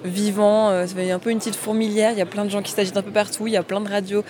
vivant, 0.05 0.87
c'est 0.87 1.11
un 1.11 1.19
peu 1.19 1.31
une 1.31 1.39
petite 1.39 1.57
fourmilière, 1.57 2.13
il 2.13 2.19
y 2.19 2.23
a 2.23 2.27
plein 2.27 2.45
de 2.45 2.51
gens 2.51 2.63
qui 2.63 2.73
s'agitent 2.73 2.97
un 2.97 3.03
peu 3.03 3.11
partout, 3.11 3.47
il 3.47 3.55
y 3.55 3.57
a 3.57 3.63
plein 3.63 3.81
de 3.81 3.89
radios 3.89 4.25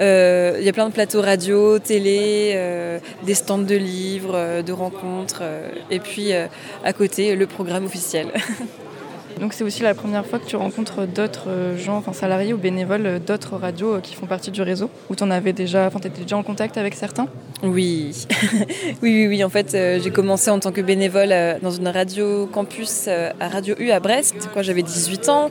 euh, 0.00 0.56
il 0.58 0.64
y 0.64 0.68
a 0.68 0.72
plein 0.72 0.88
de 0.88 0.94
plateaux 0.94 1.20
radio, 1.20 1.78
télé, 1.78 2.52
euh, 2.54 2.98
des 3.24 3.34
stands 3.34 3.58
de 3.58 3.74
livres, 3.74 4.32
euh, 4.34 4.62
de 4.62 4.72
rencontres, 4.72 5.42
et 5.90 6.00
puis 6.00 6.32
à 6.32 6.92
côté 6.92 7.36
le 7.36 7.46
programme 7.46 7.84
officiel. 7.84 8.28
Donc 9.40 9.54
c'est 9.54 9.64
aussi 9.64 9.82
la 9.82 9.94
première 9.94 10.26
fois 10.26 10.38
que 10.38 10.46
tu 10.46 10.56
rencontres 10.56 11.06
d'autres 11.06 11.48
gens, 11.76 11.96
enfin 11.96 12.12
salariés 12.12 12.52
ou 12.52 12.58
bénévoles 12.58 13.20
d'autres 13.20 13.56
radios 13.56 14.00
qui 14.02 14.14
font 14.14 14.26
partie 14.26 14.50
du 14.50 14.60
réseau 14.60 14.90
Ou 15.08 15.16
tu 15.16 15.22
en 15.22 15.30
avais 15.30 15.54
déjà, 15.54 15.86
enfin 15.86 15.98
étais 16.00 16.22
déjà 16.22 16.36
en 16.36 16.42
contact 16.42 16.76
avec 16.76 16.94
certains? 16.94 17.26
Oui, 17.62 18.26
oui, 19.02 19.14
oui, 19.14 19.26
oui. 19.28 19.44
En 19.44 19.50
fait, 19.50 19.76
j'ai 20.02 20.10
commencé 20.10 20.50
en 20.50 20.58
tant 20.58 20.72
que 20.72 20.80
bénévole 20.80 21.34
dans 21.62 21.70
une 21.70 21.88
radio 21.88 22.46
campus 22.46 23.08
à 23.08 23.48
Radio 23.48 23.74
U 23.78 23.90
à 23.90 24.00
Brest 24.00 24.48
quand 24.54 24.62
j'avais 24.62 24.82
18 24.82 25.28
ans. 25.28 25.50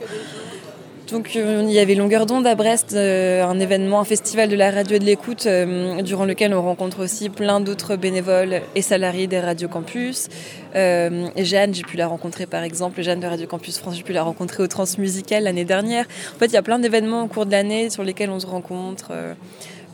Donc 1.10 1.34
euh, 1.34 1.62
il 1.64 1.72
y 1.72 1.78
avait 1.78 1.94
Longueur 1.94 2.24
d'onde 2.24 2.46
à 2.46 2.54
Brest, 2.54 2.92
euh, 2.92 3.44
un 3.44 3.58
événement, 3.58 4.00
un 4.00 4.04
festival 4.04 4.48
de 4.48 4.54
la 4.54 4.70
radio 4.70 4.96
et 4.96 4.98
de 5.00 5.04
l'écoute, 5.04 5.46
euh, 5.46 6.02
durant 6.02 6.24
lequel 6.24 6.54
on 6.54 6.62
rencontre 6.62 7.02
aussi 7.02 7.28
plein 7.30 7.60
d'autres 7.60 7.96
bénévoles 7.96 8.62
et 8.76 8.82
salariés 8.82 9.26
des 9.26 9.40
radios 9.40 9.68
campus. 9.68 10.28
Jeanne, 10.74 11.74
j'ai 11.74 11.82
pu 11.82 11.96
la 11.96 12.06
rencontrer 12.06 12.46
par 12.46 12.62
exemple, 12.62 13.02
Jeanne 13.02 13.20
de 13.20 13.26
Radio 13.26 13.46
Campus 13.46 13.78
France, 13.78 13.96
j'ai 13.96 14.02
pu 14.04 14.12
la 14.12 14.22
rencontrer 14.22 14.62
au 14.62 14.68
Transmusical 14.68 15.44
l'année 15.44 15.64
dernière. 15.64 16.06
En 16.36 16.38
fait, 16.38 16.46
il 16.46 16.52
y 16.52 16.56
a 16.56 16.62
plein 16.62 16.78
d'événements 16.78 17.24
au 17.24 17.26
cours 17.26 17.46
de 17.46 17.50
l'année 17.50 17.90
sur 17.90 18.04
lesquels 18.04 18.30
on 18.30 18.38
se 18.38 18.46
rencontre. 18.46 19.10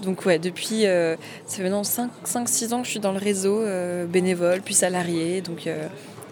Donc 0.02 0.26
ouais, 0.26 0.38
depuis, 0.38 0.84
c'est 1.46 1.62
maintenant 1.62 1.82
5-6 1.82 2.74
ans 2.74 2.80
que 2.80 2.86
je 2.86 2.90
suis 2.90 3.00
dans 3.00 3.12
le 3.12 3.18
réseau, 3.18 3.64
bénévole, 4.08 4.60
puis 4.60 4.74
salarié. 4.74 5.40
Donc 5.40 5.68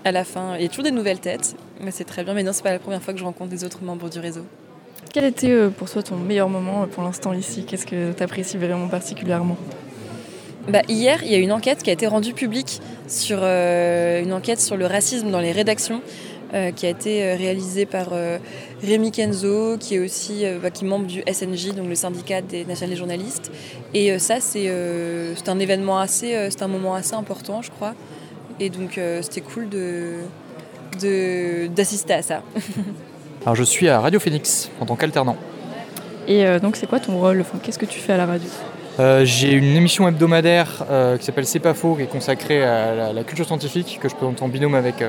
à 0.05 0.13
la 0.13 0.25
fin, 0.25 0.57
il 0.57 0.63
y 0.63 0.67
a 0.67 0.69
toujours 0.69 0.85
des 0.85 0.91
nouvelles 0.91 1.21
têtes, 1.21 1.57
mais 1.81 1.91
c'est 1.91 2.05
très 2.05 2.25
bien. 2.25 2.35
Mais 2.35 2.43
non, 2.43 2.53
c'est 2.53 2.63
pas 2.63 2.73
la 2.73 2.79
première 2.79 3.03
fois 3.03 3.15
que 3.15 3.21
je 3.21 3.25
rencontre 3.25 3.51
des 3.51 3.65
autres 3.65 3.83
membres 3.83 4.11
du 4.11 4.19
réseau. 4.19 4.45
Quel 5.15 5.25
était 5.25 5.51
euh, 5.51 5.71
pour 5.71 5.89
toi 5.89 6.03
ton 6.03 6.17
meilleur 6.17 6.49
moment 6.49 6.83
euh, 6.83 6.87
pour 6.87 7.05
l'instant 7.05 7.33
ici? 7.33 7.65
Qu'est-ce 7.65 7.87
que 7.87 8.13
tu 8.13 8.23
apprécies 8.23 8.57
vraiment 8.57 8.89
particulièrement? 8.89 9.57
Bah, 10.69 10.83
hier, 10.89 11.23
il 11.23 11.31
y 11.31 11.35
a 11.37 11.39
une 11.39 11.53
enquête 11.53 11.83
qui 11.85 11.91
a 11.91 11.93
été 11.93 12.07
rendue 12.07 12.35
publique 12.35 12.81
sur 13.07 13.39
euh, 13.41 14.23
une 14.23 14.33
enquête 14.33 14.61
sur 14.61 14.77
le 14.77 14.87
racisme 14.87 15.31
dans 15.31 15.41
les 15.41 15.53
rédactions. 15.53 16.03
Qui 16.77 16.87
a 16.87 16.89
été 16.89 17.35
réalisée 17.35 17.85
par 17.85 18.11
Rémi 18.83 19.11
Kenzo, 19.11 19.77
qui 19.79 19.97
est 19.97 19.99
aussi 19.99 20.45
bah, 20.63 20.71
qui 20.71 20.85
membre 20.85 21.07
du 21.07 21.23
SNJ, 21.31 21.75
donc 21.75 21.89
le 21.89 21.95
syndicat 21.95 22.43
des 22.43 22.65
nationaux 22.65 22.95
journalistes. 22.95 23.51
Et 23.93 24.19
ça, 24.19 24.41
c'est 24.41 24.69
un 25.47 25.59
événement 25.59 25.99
assez, 25.99 26.49
c'est 26.51 26.63
un 26.63 26.69
moment 26.69 26.95
assez 26.95 27.15
important, 27.15 27.61
je 27.63 27.71
crois. 27.71 27.95
Et 28.61 28.71
donc, 28.71 29.01
c'était 29.23 29.41
cool 29.41 29.69
de 29.69 30.19
d'assister 31.69 32.15
à 32.15 32.23
ça. 32.23 32.43
Alors 33.45 33.57
je 33.57 33.63
suis 33.63 33.89
à 33.89 34.01
Radio 34.01 34.19
Phoenix 34.19 34.71
en 34.81 34.87
tant 34.87 34.97
qu'alternant. 34.97 35.37
Et 36.27 36.47
euh, 36.47 36.59
donc 36.59 36.77
c'est 36.77 36.87
quoi 36.87 36.99
ton 36.99 37.19
rôle? 37.19 37.45
Qu'est-ce 37.63 37.79
que 37.79 37.85
tu 37.85 37.99
fais 37.99 38.15
à 38.15 38.17
la 38.17 38.27
radio? 38.27 38.49
Euh, 38.99 39.25
J'ai 39.25 39.53
une 39.53 39.77
émission 39.77 40.09
hebdomadaire 40.09 40.87
euh, 40.91 41.19
qui 41.19 41.25
s'appelle 41.27 41.47
C'est 41.47 41.59
pas 41.59 41.75
faux, 41.75 41.95
qui 41.95 42.03
est 42.03 42.07
consacrée 42.07 42.65
à 42.65 43.13
la, 43.13 43.25
culture 43.25 43.45
scientifique, 43.45 43.99
que 44.01 44.09
je 44.09 44.15
présente 44.15 44.41
en 44.41 44.49
binôme 44.49 44.75
avec 44.75 45.05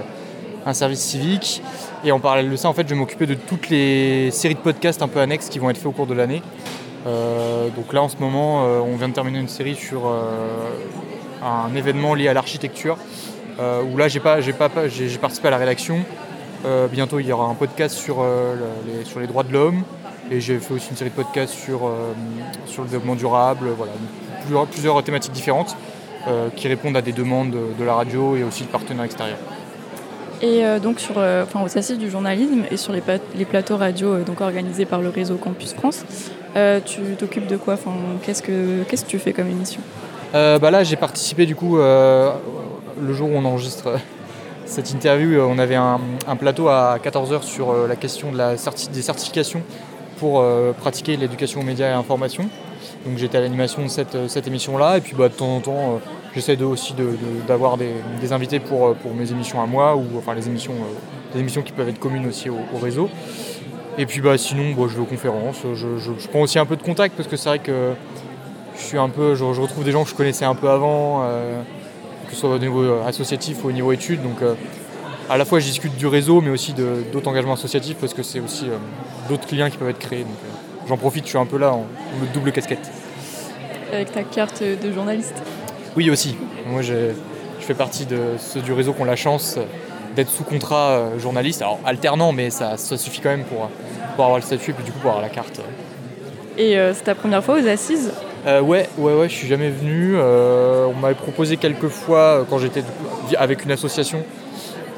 un 0.65 0.73
service 0.73 0.99
civique. 0.99 1.61
Et 2.03 2.11
en 2.11 2.19
parallèle 2.19 2.49
de 2.49 2.55
ça, 2.55 2.69
en 2.69 2.73
fait, 2.73 2.83
je 2.83 2.93
vais 2.93 2.99
m'occuper 2.99 3.25
de 3.25 3.35
toutes 3.35 3.69
les 3.69 4.31
séries 4.31 4.55
de 4.55 4.59
podcasts 4.59 5.01
un 5.01 5.07
peu 5.07 5.19
annexes 5.19 5.49
qui 5.49 5.59
vont 5.59 5.69
être 5.69 5.77
faits 5.77 5.87
au 5.87 5.91
cours 5.91 6.07
de 6.07 6.13
l'année. 6.13 6.41
donc 7.05 7.93
là, 7.93 8.01
en 8.01 8.09
ce 8.09 8.17
moment, 8.17 8.63
on 8.63 8.95
vient 8.95 9.09
de 9.09 9.13
terminer 9.13 9.39
une 9.39 9.47
série 9.47 9.75
sur 9.75 10.11
un 11.43 11.75
événement 11.75 12.15
lié 12.15 12.27
à 12.27 12.33
l'architecture, 12.33 12.97
où 13.59 13.97
là, 13.97 14.07
j'ai 14.07 14.19
participé 14.19 15.47
à 15.47 15.51
la 15.51 15.57
rédaction. 15.57 16.03
Euh, 16.65 16.87
bientôt, 16.87 17.19
il 17.19 17.27
y 17.27 17.31
aura 17.31 17.45
un 17.45 17.53
podcast 17.53 17.95
sur, 17.95 18.21
euh, 18.21 18.55
les, 18.87 19.05
sur 19.05 19.19
les 19.19 19.27
droits 19.27 19.43
de 19.43 19.53
l'homme. 19.53 19.83
Et 20.31 20.41
j'ai 20.41 20.57
fait 20.57 20.73
aussi 20.73 20.89
une 20.89 20.95
série 20.95 21.11
de 21.11 21.15
podcasts 21.15 21.53
sur, 21.53 21.85
euh, 21.85 22.13
sur 22.65 22.81
le 22.81 22.89
développement 22.89 23.15
durable. 23.15 23.67
Voilà, 23.77 23.91
plusieurs 24.71 25.03
thématiques 25.03 25.33
différentes 25.33 25.75
qui 26.55 26.67
répondent 26.67 26.97
à 26.97 27.03
des 27.03 27.11
demandes 27.11 27.55
de, 27.77 27.83
la 27.83 27.93
radio 27.93 28.35
et 28.35 28.43
aussi 28.43 28.63
de 28.63 28.69
partenaires 28.69 29.03
extérieurs. 29.03 29.37
Et 30.41 30.63
donc 30.81 30.99
sur, 30.99 31.17
enfin, 31.17 31.61
aux 31.63 31.77
assises 31.77 31.97
du 31.97 32.09
journalisme 32.09 32.63
et 32.69 32.77
sur 32.77 32.93
les, 32.93 33.01
plateaux 33.45 33.77
radio 33.77 34.19
donc 34.19 34.41
organisés 34.41 34.85
par 34.85 35.01
le 35.01 35.09
réseau 35.09 35.35
Campus 35.35 35.73
France, 35.73 36.03
tu 36.85 37.01
t'occupes 37.17 37.47
de 37.47 37.57
quoi? 37.57 37.75
Enfin, 37.75 37.91
qu'est-ce, 38.23 38.43
que, 38.43 38.83
que 38.83 39.05
tu 39.07 39.17
fais 39.17 39.33
comme 39.33 39.47
émission? 39.47 39.81
Bah 40.33 40.71
Là 40.71 40.83
j'ai 40.83 40.97
participé 40.97 41.45
du 41.45 41.55
coup 41.55 41.77
le 41.77 43.13
jour 43.13 43.29
où 43.29 43.35
on 43.35 43.45
enregistre 43.45 43.93
cette 44.65 44.91
interview, 44.91 45.39
euh, 45.39 45.47
on 45.47 45.57
avait 45.59 45.75
un, 45.75 45.99
plateau 46.39 46.67
à 46.67 46.97
14h 47.03 47.43
sur 47.43 47.71
euh, 47.71 47.87
la 47.87 47.95
question 47.95 48.31
des 48.31 49.01
certifications 49.01 49.61
pour 50.17 50.39
euh, 50.39 50.73
pratiquer 50.73 51.17
l'éducation 51.17 51.61
aux 51.61 51.63
médias 51.63 51.87
et 51.87 51.91
à 51.91 51.95
l'information. 51.95 52.49
Donc 53.05 53.17
j'étais 53.17 53.37
à 53.37 53.41
l'animation 53.41 53.83
de 53.83 53.87
cette, 53.87 54.47
émission-là. 54.47 54.97
Et 54.97 55.01
puis 55.01 55.15
bah, 55.15 55.29
de 55.29 55.33
temps 55.33 55.57
en 55.57 55.59
temps, 55.59 56.01
j'essaie 56.35 56.61
aussi 56.61 56.93
d'avoir 57.47 57.77
des, 57.77 58.33
invités 58.33 58.59
pour, 58.59 58.93
pour 58.95 59.13
mes 59.15 59.31
émissions 59.31 59.61
à 59.61 59.65
moi, 59.65 59.95
ou 59.95 60.05
enfin 60.17 60.33
les 60.35 60.47
émissions, 60.47 60.75
des 61.33 61.39
émissions 61.39 61.61
qui 61.61 61.71
peuvent 61.71 61.89
être 61.89 61.99
communes 61.99 62.27
aussi 62.27 62.49
au, 62.49 62.77
réseau. 62.81 63.09
Et 63.97 64.05
puis 64.05 64.21
bah, 64.21 64.37
sinon, 64.37 64.75
je 64.87 64.95
vais 64.95 65.01
aux 65.01 65.05
conférences. 65.05 65.61
Je, 65.73 66.27
prends 66.29 66.41
aussi 66.41 66.59
un 66.59 66.65
peu 66.65 66.75
de 66.75 66.83
contact 66.83 67.15
parce 67.15 67.29
que 67.29 67.37
c'est 67.37 67.49
vrai 67.49 67.59
que 67.59 67.93
je 68.77 68.83
suis 68.83 68.97
un 68.97 69.09
peu, 69.09 69.35
je, 69.35 69.43
retrouve 69.43 69.83
des 69.83 69.91
gens 69.91 70.03
que 70.03 70.09
je 70.09 70.15
connaissais 70.15 70.45
un 70.45 70.55
peu 70.55 70.69
avant 70.69 71.23
que 72.25 72.33
ce 72.33 72.39
soit 72.39 72.49
au 72.49 72.59
niveau 72.59 72.83
euh, 72.83 73.05
associatif 73.05 73.63
ou 73.63 73.69
au 73.69 73.71
niveau 73.71 73.91
études. 73.91 74.21
Donc 74.21 74.41
euh, 74.41 74.55
à 75.29 75.37
la 75.37 75.45
fois 75.45 75.59
je 75.59 75.65
discute 75.65 75.95
du 75.95 76.07
réseau 76.07 76.41
mais 76.41 76.49
aussi 76.49 76.73
d'autres 76.73 77.27
engagements 77.27 77.53
associatifs 77.53 77.97
parce 77.99 78.13
que 78.13 78.23
c'est 78.23 78.39
aussi 78.39 78.65
euh, 78.65 78.77
d'autres 79.29 79.47
clients 79.47 79.69
qui 79.69 79.77
peuvent 79.77 79.89
être 79.89 79.99
créés. 79.99 80.23
Donc 80.23 80.37
j'en 80.87 80.97
profite, 80.97 81.23
je 81.25 81.29
suis 81.29 81.37
un 81.37 81.45
peu 81.45 81.57
là 81.57 81.73
en, 81.73 81.85
double 82.33 82.51
casquette. 82.51 82.91
Avec 83.91 84.11
ta 84.11 84.23
carte 84.23 84.61
de 84.61 84.91
journaliste 84.91 85.41
Oui 85.95 86.09
aussi. 86.09 86.37
Moi 86.67 86.81
je 86.81 87.11
fais 87.59 87.73
partie 87.73 88.05
de 88.05 88.19
ceux 88.37 88.61
du 88.61 88.73
réseau 88.73 88.93
qui 88.93 89.01
ont 89.01 89.05
la 89.05 89.15
chance 89.15 89.57
d'être 90.15 90.29
sous 90.29 90.43
contrat 90.43 91.17
journaliste. 91.17 91.61
Alors 91.61 91.79
alternant 91.85 92.31
mais 92.31 92.49
ça, 92.49 92.77
suffit 92.77 93.21
quand 93.21 93.29
même 93.29 93.45
pour, 93.45 93.69
pour 94.15 94.25
avoir 94.25 94.37
le 94.37 94.43
statut 94.43 94.71
et 94.71 94.73
puis 94.73 94.83
du 94.83 94.91
coup 94.91 94.99
pour 94.99 95.11
avoir 95.11 95.23
la 95.23 95.29
carte. 95.29 95.61
Et 96.57 96.77
c'est 96.93 97.03
ta 97.03 97.15
première 97.15 97.43
fois 97.43 97.59
aux 97.59 97.67
assises? 97.67 98.11
Euh, 98.45 98.61
ouais, 98.61 98.87
ouais, 98.97 99.13
ouais, 99.13 99.27
je 99.27 99.33
suis 99.33 99.47
jamais 99.47 99.69
venu. 99.69 100.13
Euh, 100.15 100.85
on 100.85 100.93
m'avait 100.93 101.15
proposé 101.15 101.57
quelques 101.57 101.87
fois 101.87 102.19
euh, 102.19 102.43
quand 102.47 102.59
j'étais 102.59 102.83
avec 103.37 103.65
une 103.65 103.71
association 103.71 104.23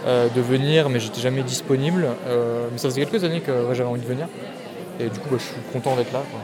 de 0.07 0.39
venir, 0.39 0.87
mais 0.87 1.01
j'étais 1.01 1.19
jamais 1.19 1.43
disponible. 1.43 2.07
mais 2.71 2.77
ça 2.77 2.87
faisait 2.87 3.05
quelques 3.05 3.25
années 3.25 3.41
que 3.41 3.51
j'avais 3.73 3.89
envie 3.89 3.99
de 3.99 4.07
venir. 4.07 4.27
Et 5.01 5.09
du 5.09 5.19
coup, 5.19 5.27
bah, 5.29 5.37
je 5.37 5.43
suis 5.43 5.55
content 5.73 5.97
d'être 5.97 6.13
là. 6.13 6.21
quoi. 6.31 6.39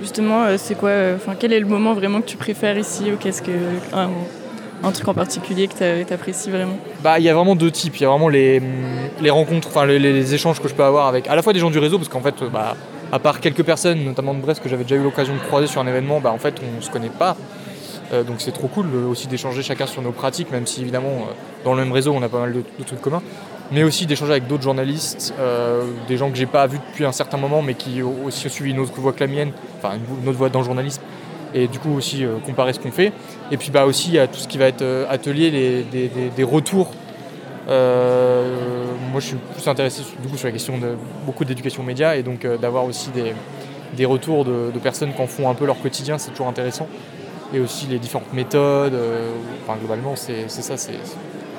Justement, 0.00 0.44
euh, 0.44 0.56
c'est 0.58 0.74
quoi, 0.74 0.90
euh, 0.90 1.16
enfin, 1.16 1.34
quel 1.38 1.52
est 1.52 1.60
le 1.60 1.66
moment 1.66 1.94
vraiment 1.94 2.20
que 2.20 2.26
tu 2.26 2.36
préfères 2.36 2.78
ici 2.78 3.12
ou 3.12 3.16
qu'est-ce 3.16 3.42
que 3.42 3.50
un, 3.92 4.92
truc 4.92 5.08
en 5.08 5.14
particulier 5.14 5.68
que 5.68 6.04
tu 6.04 6.12
apprécies 6.12 6.50
vraiment? 6.50 6.76
Bah, 7.02 7.18
il 7.18 7.24
y 7.24 7.28
a 7.28 7.34
vraiment 7.34 7.54
deux 7.54 7.70
types. 7.70 7.96
Il 7.96 8.02
y 8.02 8.06
a 8.06 8.08
vraiment 8.08 8.28
les, 8.28 8.60
rencontres, 9.28 9.84
les, 9.84 10.34
échanges 10.34 10.60
que 10.60 10.68
je 10.68 10.74
peux 10.74 10.84
avoir 10.84 11.06
avec 11.06 11.28
à 11.28 11.36
la 11.36 11.42
fois 11.42 11.52
des 11.52 11.58
gens 11.58 11.70
du 11.70 11.78
réseau, 11.78 11.98
parce 11.98 12.08
qu'en 12.08 12.20
fait, 12.20 12.36
bah, 12.50 12.76
à 13.12 13.18
part 13.18 13.40
quelques 13.40 13.62
personnes, 13.62 14.02
notamment 14.04 14.34
de 14.34 14.40
Brest, 14.40 14.62
que 14.62 14.68
j'avais 14.68 14.84
déjà 14.84 14.96
eu 14.96 15.02
l'occasion 15.02 15.34
de 15.34 15.40
croiser 15.40 15.66
sur 15.66 15.80
un 15.80 15.86
événement, 15.86 16.20
bah, 16.20 16.32
en 16.32 16.38
fait, 16.38 16.54
on 16.78 16.80
se 16.80 16.90
connaît 16.90 17.10
pas. 17.10 17.36
Euh, 18.12 18.24
donc 18.24 18.36
c'est 18.40 18.52
trop 18.52 18.66
cool 18.66 18.86
aussi 19.08 19.28
d'échanger 19.28 19.62
chacun 19.62 19.86
sur 19.86 20.02
nos 20.02 20.12
pratiques, 20.12 20.50
même 20.50 20.66
si 20.66 20.80
évidemment 20.80 21.28
dans 21.64 21.74
le 21.74 21.84
même 21.84 21.92
réseau 21.92 22.12
on 22.12 22.22
a 22.22 22.28
pas 22.28 22.40
mal 22.40 22.52
de 22.52 22.84
trucs 22.84 23.00
communs. 23.00 23.22
Mais 23.72 23.84
aussi 23.84 24.06
d'échanger 24.06 24.32
avec 24.32 24.48
d'autres 24.48 24.64
journalistes, 24.64 25.32
euh, 25.38 25.84
des 26.08 26.16
gens 26.16 26.28
que 26.30 26.36
j'ai 26.36 26.46
pas 26.46 26.66
vus 26.66 26.80
depuis 26.90 27.04
un 27.04 27.12
certain 27.12 27.36
moment, 27.36 27.62
mais 27.62 27.74
qui 27.74 28.02
ont 28.02 28.24
aussi 28.26 28.50
suivi 28.50 28.70
une 28.72 28.80
autre 28.80 28.92
voie 28.96 29.12
que 29.12 29.20
la 29.20 29.28
mienne, 29.28 29.52
enfin 29.78 29.94
une, 29.94 30.28
autre 30.28 30.38
voie 30.38 30.48
dans 30.48 30.58
le 30.58 30.64
journalisme. 30.64 31.02
Et 31.54 31.68
du 31.68 31.78
coup 31.78 31.94
aussi 31.96 32.24
euh, 32.24 32.38
comparer 32.44 32.72
ce 32.72 32.80
qu'on 32.80 32.90
fait. 32.90 33.12
Et 33.52 33.56
puis 33.56 33.70
bah 33.70 33.84
aussi 33.86 34.18
a 34.18 34.26
tout 34.26 34.40
ce 34.40 34.48
qui 34.48 34.58
va 34.58 34.66
être 34.66 34.82
euh, 34.82 35.04
atelier, 35.08 35.50
des, 35.52 35.82
des- 35.84 36.30
des 36.36 36.42
retours. 36.44 36.90
Moi 37.68 39.20
je 39.20 39.26
suis 39.26 39.36
plus 39.54 39.68
intéressé 39.68 40.02
du 40.20 40.28
coup 40.28 40.36
sur 40.36 40.46
la 40.48 40.52
question 40.52 40.78
de 40.78 40.96
beaucoup 41.24 41.44
d'éducation 41.44 41.84
média 41.84 42.16
et 42.16 42.22
donc 42.24 42.44
d'avoir 42.60 42.84
aussi 42.84 43.10
des, 43.10 43.32
des 43.96 44.04
retours 44.04 44.44
de, 44.44 44.70
personnes 44.82 45.12
qui 45.14 45.22
en 45.22 45.28
font 45.28 45.48
un 45.48 45.54
peu 45.54 45.66
leur 45.66 45.80
quotidien, 45.80 46.18
c'est 46.18 46.32
toujours 46.32 46.48
intéressant. 46.48 46.88
Et 47.54 47.60
aussi 47.60 47.86
les 47.86 47.98
différentes 48.00 48.32
méthodes. 48.32 48.94
enfin 49.64 49.78
globalement 49.78 50.16
c'est 50.16 50.44
c'est 50.48 50.62
ça, 50.62 50.76
c'est 50.76 50.94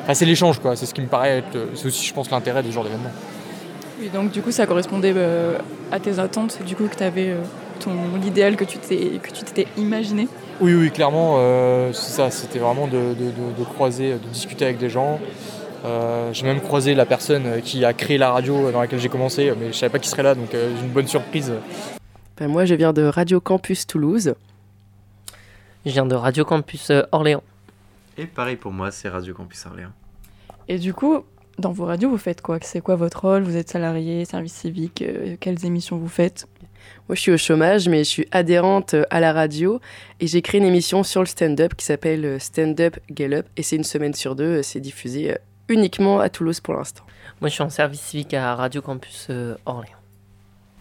enfin, 0.03 0.13
c'est 0.13 0.25
l'échange 0.25 0.59
quoi. 0.59 0.75
C'est 0.75 0.85
ce 0.85 0.93
qui 0.93 1.01
me 1.01 1.07
paraît 1.07 1.39
être. 1.39 1.55
euh, 1.55 1.65
C'est 1.75 1.87
aussi 1.87 2.05
je 2.05 2.13
pense 2.13 2.29
l'intérêt 2.31 2.63
des 2.63 2.71
genres 2.71 2.83
d'événements. 2.83 3.11
Oui, 3.99 4.09
donc 4.13 4.31
du 4.31 4.41
coup, 4.41 4.51
ça 4.51 4.65
correspondait 4.65 5.13
euh, 5.15 5.57
à 5.91 5.99
tes 5.99 6.17
attentes, 6.19 6.59
du 6.65 6.75
coup, 6.75 6.87
que 6.87 6.95
tu 6.95 7.03
avais 7.03 7.35
ton 7.79 7.91
l'idéal 8.21 8.55
que 8.55 8.63
tu 8.63 8.77
t'es 8.77 9.19
que 9.21 9.31
tu 9.31 9.43
t'étais 9.43 9.67
imaginé. 9.77 10.27
Oui, 10.59 10.73
oui, 10.75 10.91
clairement, 10.91 11.35
euh, 11.39 11.91
c'est 11.93 12.11
ça. 12.11 12.29
C'était 12.31 12.59
vraiment 12.59 12.87
de, 12.87 12.91
de- 12.93 13.31
de- 13.31 13.59
de 13.59 13.63
croiser, 13.63 14.13
de 14.13 14.27
discuter 14.31 14.65
avec 14.65 14.77
des 14.77 14.89
gens. 14.89 15.19
Euh, 15.83 16.29
j'ai 16.33 16.45
même 16.45 16.61
croisé 16.61 16.93
la 16.93 17.07
personne 17.07 17.59
qui 17.63 17.83
a 17.85 17.93
créé 17.93 18.19
la 18.19 18.31
radio 18.31 18.69
dans 18.71 18.81
laquelle 18.81 18.99
j'ai 18.99 19.09
commencé, 19.09 19.51
mais 19.59 19.67
je 19.71 19.77
savais 19.77 19.89
pas 19.91 19.97
qui 19.97 20.09
serait 20.09 20.21
là, 20.21 20.35
donc 20.35 20.53
euh, 20.53 20.69
j'ai 20.77 20.83
une 20.85 20.91
bonne 20.91 21.07
surprise. 21.07 21.51
Ben, 22.37 22.47
moi, 22.47 22.65
je 22.65 22.75
viens 22.75 22.93
de 22.93 23.03
Radio 23.03 23.39
Campus 23.39 23.87
Toulouse. 23.87 24.35
Je 25.85 25.91
viens 25.91 26.05
de 26.05 26.13
Radio 26.15 26.45
Campus 26.45 26.91
euh, 26.91 27.01
Orléans. 27.11 27.41
Et 28.17 28.25
pareil 28.25 28.55
pour 28.55 28.71
moi, 28.71 28.91
c'est 28.91 29.09
Radio 29.09 29.33
Campus 29.33 29.65
Orléans. 29.65 29.93
Et 30.67 30.77
du 30.77 30.93
coup, 30.93 31.23
dans 31.57 31.71
vos 31.71 31.85
radios, 31.85 32.09
vous 32.09 32.17
faites 32.17 32.41
quoi? 32.41 32.57
C'est 32.61 32.81
quoi 32.81 32.95
votre 32.95 33.21
rôle? 33.21 33.43
Vous 33.43 33.55
êtes 33.55 33.69
salarié, 33.69 34.25
service 34.25 34.53
civique 34.53 35.01
euh, 35.01 35.35
Quelles 35.39 35.65
émissions 35.65 35.97
vous 35.97 36.07
faites? 36.07 36.47
Moi, 37.07 37.15
je 37.15 37.21
suis 37.21 37.31
au 37.31 37.37
chômage, 37.37 37.87
mais 37.87 37.99
je 37.99 38.09
suis 38.09 38.27
adhérente 38.31 38.95
euh, 38.95 39.03
à 39.09 39.19
la 39.19 39.33
radio 39.33 39.79
et 40.19 40.27
j'ai 40.27 40.41
créé 40.41 40.59
une 40.59 40.67
émission 40.67 41.03
sur 41.03 41.21
le 41.21 41.27
stand-up 41.27 41.75
qui 41.75 41.85
s'appelle 41.85 42.25
euh, 42.25 42.39
Stand 42.39 42.79
Up 42.79 42.97
Get 43.15 43.33
Up 43.33 43.47
et 43.57 43.63
c'est 43.63 43.75
une 43.75 43.83
semaine 43.83 44.13
sur 44.13 44.35
deux. 44.35 44.61
C'est 44.63 44.79
diffusé 44.79 45.35
uniquement 45.67 46.19
à 46.19 46.29
Toulouse 46.29 46.59
pour 46.59 46.73
l'instant. 46.73 47.03
Moi, 47.39 47.49
je 47.49 47.53
suis 47.55 47.63
en 47.63 47.69
service 47.69 48.01
civique 48.01 48.33
à 48.33 48.55
Radio 48.55 48.81
Campus 48.81 49.29
Orléans. 49.65 50.00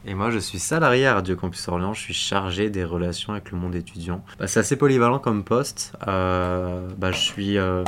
Et 0.06 0.14
moi, 0.14 0.30
je 0.30 0.38
suis 0.38 0.58
salarié 0.58 1.06
à 1.06 1.14
Radio 1.14 1.36
Campus 1.36 1.68
Orléans. 1.68 1.92
Je 1.92 2.00
suis 2.00 2.14
chargé 2.14 2.70
des 2.70 2.84
relations 2.84 3.34
avec 3.34 3.50
le 3.50 3.58
monde 3.58 3.74
étudiant. 3.74 4.24
Bah, 4.38 4.46
c'est 4.46 4.60
assez 4.60 4.76
polyvalent 4.76 5.18
comme 5.18 5.44
poste. 5.44 5.92
Euh, 6.08 6.88
bah, 6.96 7.12
je 7.12 7.18
suis 7.18 7.58
euh, 7.58 7.84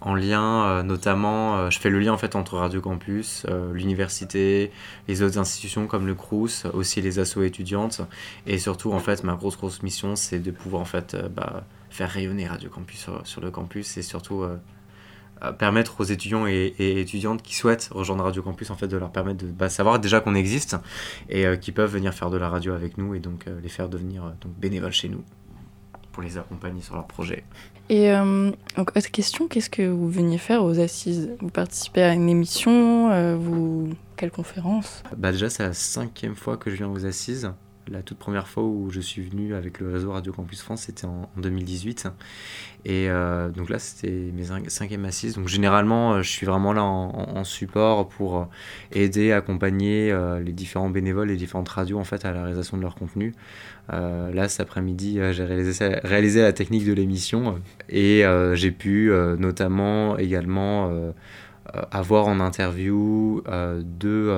en 0.00 0.14
lien, 0.14 0.64
euh, 0.64 0.82
notamment, 0.84 1.68
je 1.68 1.78
fais 1.80 1.90
le 1.90 1.98
lien 1.98 2.12
en 2.12 2.18
fait 2.18 2.36
entre 2.36 2.56
Radio 2.56 2.80
Campus, 2.80 3.46
l'université, 3.72 4.70
les 5.08 5.22
autres 5.22 5.38
institutions 5.38 5.88
comme 5.88 6.06
le 6.06 6.14
Crous, 6.14 6.66
aussi 6.72 7.00
les 7.00 7.18
assos 7.18 7.42
étudiantes. 7.42 8.00
Et 8.46 8.58
surtout, 8.58 8.92
en 8.92 9.00
fait, 9.00 9.24
ma 9.24 9.34
grosse 9.34 9.56
grosse 9.56 9.82
mission, 9.82 10.14
c'est 10.14 10.38
de 10.38 10.52
pouvoir 10.52 10.82
en 10.82 10.86
fait 10.86 11.16
bah, 11.34 11.64
faire 11.90 12.10
rayonner 12.10 12.46
Radio 12.46 12.70
Campus 12.70 13.08
sur, 13.24 13.40
le 13.40 13.50
campus 13.50 13.96
et 13.96 14.02
surtout 14.02 14.44
permettre 15.58 16.00
aux 16.00 16.04
étudiants 16.04 16.46
et, 16.46 16.74
et 16.78 17.00
étudiantes 17.00 17.42
qui 17.42 17.54
souhaitent 17.54 17.88
rejoindre 17.92 18.24
Radio 18.24 18.42
Campus 18.42 18.70
en 18.70 18.76
fait 18.76 18.88
de 18.88 18.96
leur 18.96 19.10
permettre 19.10 19.44
de 19.44 19.50
bah, 19.50 19.68
savoir 19.68 19.98
déjà 19.98 20.20
qu'on 20.20 20.34
existe 20.34 20.76
et 21.28 21.46
euh, 21.46 21.56
qui 21.56 21.72
peuvent 21.72 21.90
venir 21.90 22.12
faire 22.12 22.30
de 22.30 22.36
la 22.36 22.48
radio 22.48 22.74
avec 22.74 22.98
nous 22.98 23.14
et 23.14 23.20
donc 23.20 23.46
euh, 23.46 23.58
les 23.62 23.68
faire 23.68 23.88
devenir 23.88 24.24
euh, 24.24 24.30
donc 24.40 24.52
bénévoles 24.58 24.92
chez 24.92 25.08
nous 25.08 25.24
pour 26.12 26.22
les 26.22 26.36
accompagner 26.36 26.82
sur 26.82 26.94
leurs 26.94 27.06
projets. 27.06 27.44
Et 27.88 28.12
euh, 28.12 28.50
donc, 28.76 28.96
autre 28.96 29.10
question, 29.10 29.48
qu'est-ce 29.48 29.70
que 29.70 29.88
vous 29.88 30.08
veniez 30.08 30.38
faire 30.38 30.64
aux 30.64 30.78
assises? 30.78 31.30
Vous 31.40 31.50
participez 31.50 32.02
à 32.02 32.12
une 32.12 32.28
émission 32.28 33.10
euh, 33.10 33.36
vous... 33.36 33.90
Quelle 34.16 34.30
conférence? 34.30 35.02
Bah 35.16 35.32
déjà 35.32 35.48
c'est 35.48 35.62
la 35.62 35.72
cinquième 35.72 36.36
fois 36.36 36.58
que 36.58 36.70
je 36.70 36.76
viens 36.76 36.88
aux 36.88 37.06
assises. 37.06 37.52
La 37.90 38.02
toute 38.02 38.18
première 38.18 38.46
fois 38.46 38.62
où 38.62 38.88
je 38.90 39.00
suis 39.00 39.20
venu 39.20 39.54
avec 39.54 39.80
le 39.80 39.90
réseau 39.92 40.12
Radio 40.12 40.32
Campus 40.32 40.62
France, 40.62 40.82
c'était 40.82 41.06
en, 41.06 41.28
en 41.36 41.40
2018. 41.40 42.06
Et 42.84 43.10
euh, 43.10 43.48
donc 43.50 43.68
là, 43.68 43.80
c'était 43.80 44.10
mes 44.10 44.44
cin- 44.44 44.68
cinquièmes 44.68 45.04
assises. 45.04 45.34
Donc 45.34 45.48
généralement, 45.48 46.14
euh, 46.14 46.22
je 46.22 46.30
suis 46.30 46.46
vraiment 46.46 46.72
là 46.72 46.84
en, 46.84 47.42
support 47.42 48.08
pour 48.08 48.38
euh, 48.38 48.44
aider, 48.92 49.32
accompagner 49.32 50.16
les 50.44 50.52
différents 50.52 50.90
bénévoles, 50.90 51.28
les 51.28 51.36
différentes 51.36 51.68
radios 51.68 51.98
en 51.98 52.04
fait 52.04 52.24
à 52.24 52.32
la 52.32 52.42
réalisation 52.42 52.76
de 52.76 52.82
leur 52.82 52.94
contenu. 52.94 53.34
Là, 53.88 54.48
cet 54.48 54.60
après-midi, 54.60 55.18
j'ai 55.32 55.44
réalisé, 55.44 56.42
la 56.42 56.52
technique 56.52 56.84
de 56.86 56.92
l'émission 56.92 57.60
et 57.88 58.22
j'ai 58.54 58.70
pu 58.70 59.10
notamment 59.38 60.16
également 60.18 60.92
avoir 61.90 62.28
en 62.28 62.38
interview 62.40 63.42
deux, 63.80 64.30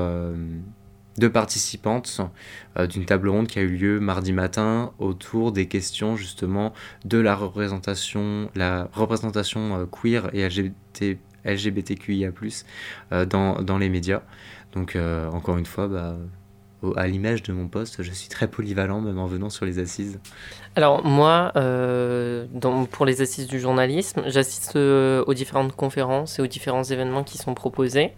deux 1.18 1.30
participantes 1.30 2.20
euh, 2.78 2.86
d'une 2.86 3.04
table 3.04 3.28
ronde 3.28 3.46
qui 3.46 3.58
a 3.58 3.62
eu 3.62 3.68
lieu 3.68 4.00
mardi 4.00 4.32
matin 4.32 4.92
autour 4.98 5.52
des 5.52 5.66
questions 5.66 6.16
justement 6.16 6.72
de 7.04 7.18
la 7.18 7.34
représentation, 7.34 8.50
la 8.54 8.88
représentation 8.92 9.80
euh, 9.80 9.86
queer 9.86 10.30
et 10.32 10.46
LGBT, 10.46 11.18
LGBTQIA+, 11.44 12.30
euh, 13.12 13.26
dans, 13.26 13.60
dans 13.62 13.78
les 13.78 13.88
médias. 13.88 14.22
Donc 14.72 14.96
euh, 14.96 15.28
encore 15.30 15.58
une 15.58 15.66
fois, 15.66 15.86
bah, 15.88 16.16
à 16.96 17.06
l'image 17.06 17.42
de 17.42 17.52
mon 17.52 17.68
poste, 17.68 18.02
je 18.02 18.10
suis 18.10 18.28
très 18.28 18.48
polyvalent 18.48 19.00
même 19.00 19.18
en 19.18 19.26
venant 19.26 19.50
sur 19.50 19.64
les 19.66 19.78
assises. 19.78 20.18
Alors 20.74 21.04
moi, 21.04 21.52
pour 22.90 23.06
les 23.06 23.20
assises 23.20 23.46
du 23.46 23.60
journalisme, 23.60 24.22
j'assiste 24.26 24.74
aux 24.74 25.34
différentes 25.34 25.76
conférences 25.76 26.40
et 26.40 26.42
aux 26.42 26.48
différents 26.48 26.82
événements 26.82 27.22
qui 27.22 27.38
sont 27.38 27.54
proposés. 27.54 28.14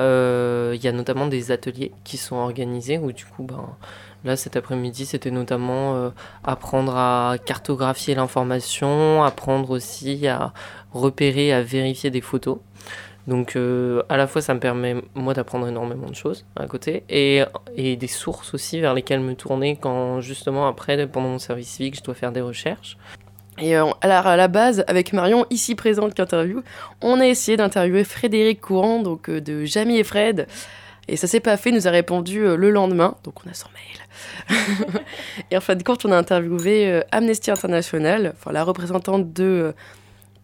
Euh, 0.00 0.72
Il 0.74 0.82
y 0.82 0.88
a 0.88 0.92
notamment 0.92 1.26
des 1.26 1.50
ateliers 1.50 1.92
qui 2.04 2.16
sont 2.16 2.36
organisés 2.36 2.98
où 2.98 3.12
du 3.12 3.24
coup, 3.24 3.42
ben, 3.42 3.76
là 4.24 4.36
cet 4.36 4.56
après-midi, 4.56 5.06
c'était 5.06 5.30
notamment 5.30 5.96
euh, 5.96 6.10
apprendre 6.44 6.96
à 6.96 7.36
cartographier 7.44 8.14
l'information, 8.14 9.22
apprendre 9.24 9.70
aussi 9.70 10.26
à 10.28 10.52
repérer, 10.92 11.52
à 11.52 11.62
vérifier 11.62 12.10
des 12.10 12.20
photos. 12.20 12.58
Donc 13.26 13.56
euh, 13.56 14.02
à 14.08 14.16
la 14.16 14.26
fois 14.26 14.40
ça 14.40 14.54
me 14.54 14.60
permet 14.60 14.96
moi 15.14 15.34
d'apprendre 15.34 15.68
énormément 15.68 16.08
de 16.08 16.14
choses 16.14 16.46
à 16.56 16.66
côté 16.66 17.04
et, 17.10 17.42
et 17.76 17.96
des 17.96 18.06
sources 18.06 18.54
aussi 18.54 18.80
vers 18.80 18.94
lesquelles 18.94 19.20
me 19.20 19.34
tourner 19.34 19.76
quand 19.76 20.22
justement 20.22 20.66
après 20.66 21.06
pendant 21.06 21.28
mon 21.28 21.38
service 21.38 21.68
civique 21.68 21.96
je 21.96 22.02
dois 22.02 22.14
faire 22.14 22.32
des 22.32 22.40
recherches. 22.40 22.96
Et 23.60 23.76
euh, 23.76 23.86
alors, 24.00 24.26
à 24.26 24.36
la 24.36 24.48
base, 24.48 24.84
avec 24.86 25.12
Marion, 25.12 25.46
ici 25.50 25.74
présente 25.74 26.14
qu'interview, 26.14 26.62
on 27.02 27.20
a 27.20 27.26
essayé 27.26 27.56
d'interviewer 27.56 28.04
Frédéric 28.04 28.60
Courant, 28.60 29.02
donc 29.02 29.28
euh, 29.28 29.40
de 29.40 29.64
Jamie 29.64 29.98
et 29.98 30.04
Fred. 30.04 30.46
Et 31.08 31.16
ça 31.16 31.26
s'est 31.26 31.40
pas 31.40 31.56
fait, 31.56 31.70
il 31.70 31.74
nous 31.74 31.88
a 31.88 31.90
répondu 31.90 32.40
euh, 32.40 32.56
le 32.56 32.70
lendemain, 32.70 33.16
donc 33.24 33.34
on 33.44 33.50
a 33.50 33.54
son 33.54 33.68
mail. 33.74 34.60
et 35.50 35.56
en 35.56 35.60
fin 35.60 35.74
de 35.74 35.82
compte, 35.82 36.04
on 36.04 36.12
a 36.12 36.16
interviewé 36.16 37.02
Amnesty 37.10 37.50
International, 37.50 38.34
enfin 38.36 38.52
la 38.52 38.62
représentante 38.62 39.32
de 39.32 39.74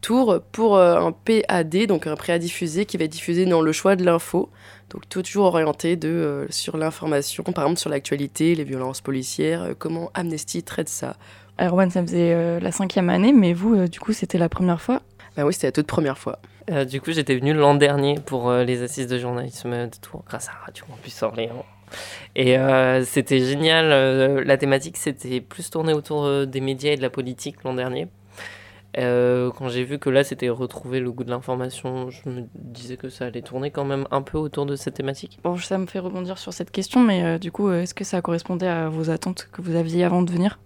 Tours, 0.00 0.40
pour 0.52 0.78
un 0.78 1.12
PAD, 1.12 1.86
donc 1.86 2.06
un 2.06 2.14
prêt 2.14 2.32
à 2.34 2.38
diffuser, 2.38 2.84
qui 2.84 2.96
va 2.96 3.04
être 3.04 3.12
diffusé 3.12 3.46
dans 3.46 3.62
le 3.62 3.72
choix 3.72 3.96
de 3.96 4.04
l'info. 4.04 4.50
Donc 4.90 5.08
toujours 5.08 5.46
orienté 5.46 5.98
sur 6.50 6.76
l'information, 6.76 7.42
par 7.42 7.64
exemple 7.64 7.80
sur 7.80 7.90
l'actualité, 7.90 8.54
les 8.54 8.64
violences 8.64 9.00
policières, 9.00 9.70
comment 9.78 10.10
Amnesty 10.14 10.62
traite 10.62 10.88
ça. 10.88 11.16
Erwan, 11.60 11.90
ça 11.90 12.02
faisait 12.02 12.32
euh, 12.34 12.60
la 12.60 12.72
cinquième 12.72 13.10
année, 13.10 13.32
mais 13.32 13.52
vous, 13.52 13.74
euh, 13.74 13.86
du 13.88 14.00
coup, 14.00 14.12
c'était 14.12 14.38
la 14.38 14.48
première 14.48 14.80
fois 14.80 15.02
Ben 15.36 15.44
oui, 15.44 15.52
c'était 15.52 15.68
la 15.68 15.72
toute 15.72 15.86
première 15.86 16.18
fois. 16.18 16.38
Euh, 16.70 16.86
du 16.86 16.98
coup 17.02 17.12
j'étais 17.12 17.36
venu 17.36 17.52
l'an 17.52 17.74
dernier 17.74 18.14
pour 18.24 18.48
euh, 18.48 18.64
les 18.64 18.82
assises 18.82 19.06
de 19.06 19.18
journalisme 19.18 19.70
de 19.70 19.96
Tours 20.00 20.24
grâce 20.26 20.48
à 20.48 20.52
Radio 20.64 20.82
Campus 20.86 21.22
Orléans. 21.22 21.66
Et 22.34 22.56
euh, 22.56 23.04
c'était 23.04 23.40
génial. 23.40 23.92
euh, 23.92 24.42
la 24.42 24.56
thématique 24.56 24.96
c'était 24.96 25.42
plus 25.42 25.68
tourné 25.68 25.92
autour 25.92 26.24
euh, 26.24 26.46
des 26.46 26.62
médias 26.62 26.92
et 26.92 26.96
de 26.96 27.02
la 27.02 27.10
politique 27.10 27.62
l'an 27.64 27.74
dernier. 27.74 28.08
Euh, 28.96 29.50
quand 29.50 29.68
j'ai 29.68 29.84
vu 29.84 29.98
que 29.98 30.08
là 30.08 30.24
c'était 30.24 30.48
retrouver 30.48 31.00
le 31.00 31.12
goût 31.12 31.24
de 31.24 31.30
l'information, 31.30 32.08
je 32.08 32.28
me 32.30 32.44
disais 32.54 32.96
que 32.96 33.10
ça 33.10 33.26
allait 33.26 33.42
tourner 33.42 33.70
quand 33.70 33.84
même 33.84 34.06
un 34.10 34.22
peu 34.22 34.38
autour 34.38 34.64
de 34.64 34.74
cette 34.74 34.94
thématique. 34.94 35.38
Bon, 35.44 35.58
ça 35.58 35.76
me 35.76 35.84
fait 35.86 35.98
rebondir 35.98 36.38
sur 36.38 36.54
cette 36.54 36.70
question, 36.70 37.00
mais 37.00 37.24
euh, 37.24 37.38
du 37.38 37.52
coup, 37.52 37.68
euh, 37.68 37.82
est-ce 37.82 37.92
que 37.92 38.04
ça 38.04 38.22
correspondait 38.22 38.68
à 38.68 38.88
vos 38.88 39.10
attentes 39.10 39.48
que 39.52 39.60
vous 39.60 39.74
aviez 39.76 40.04
avant 40.04 40.22
de 40.22 40.30
venir? 40.30 40.58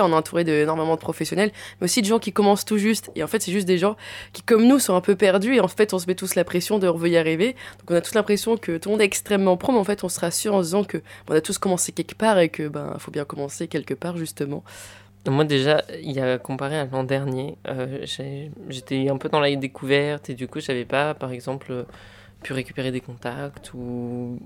On 0.00 0.10
est 0.10 0.14
entouré 0.14 0.44
d'énormément 0.44 0.94
de 0.94 1.00
professionnels, 1.00 1.52
mais 1.80 1.84
aussi 1.84 2.00
de 2.00 2.06
gens 2.06 2.18
qui 2.18 2.32
commencent 2.32 2.64
tout 2.64 2.78
juste. 2.78 3.10
Et 3.14 3.22
en 3.22 3.26
fait, 3.26 3.42
c'est 3.42 3.52
juste 3.52 3.66
des 3.66 3.78
gens 3.78 3.96
qui, 4.32 4.42
comme 4.42 4.66
nous, 4.66 4.78
sont 4.78 4.94
un 4.94 5.00
peu 5.00 5.16
perdus. 5.16 5.56
Et 5.56 5.60
en 5.60 5.68
fait, 5.68 5.92
on 5.92 5.98
se 5.98 6.06
met 6.06 6.14
tous 6.14 6.34
la 6.34 6.44
pression 6.44 6.78
de 6.78 6.86
revenir 6.88 7.12
y 7.12 7.18
arriver. 7.18 7.56
Donc, 7.80 7.90
on 7.90 7.94
a 7.94 8.00
tous 8.00 8.14
l'impression 8.14 8.56
que 8.56 8.78
tout 8.78 8.88
le 8.88 8.94
monde 8.94 9.02
est 9.02 9.06
extrêmement 9.06 9.56
pro, 9.56 9.72
mais 9.72 9.78
en 9.78 9.84
fait, 9.84 10.04
on 10.04 10.08
se 10.08 10.20
rassure 10.20 10.54
en 10.54 10.60
se 10.60 10.68
disant 10.68 10.84
que 10.84 10.98
on 11.28 11.34
a 11.34 11.40
tous 11.40 11.58
commencé 11.58 11.92
quelque 11.92 12.14
part 12.14 12.38
et 12.38 12.48
que 12.48 12.68
ben, 12.68 12.96
faut 12.98 13.10
bien 13.10 13.24
commencer 13.24 13.68
quelque 13.68 13.94
part 13.94 14.16
justement. 14.16 14.64
Moi 15.28 15.44
déjà, 15.44 15.84
il 16.02 16.10
y 16.10 16.20
a 16.20 16.38
comparé 16.38 16.76
à 16.76 16.84
l'an 16.86 17.04
dernier, 17.04 17.56
euh, 17.68 18.04
j'étais 18.68 19.08
un 19.08 19.18
peu 19.18 19.28
dans 19.28 19.38
la 19.38 19.54
découverte 19.54 20.30
et 20.30 20.34
du 20.34 20.48
coup, 20.48 20.58
j'avais 20.58 20.84
pas, 20.84 21.14
par 21.14 21.30
exemple, 21.30 21.86
pu 22.42 22.52
récupérer 22.52 22.90
des 22.90 23.00
contacts 23.00 23.72
ou 23.72 24.40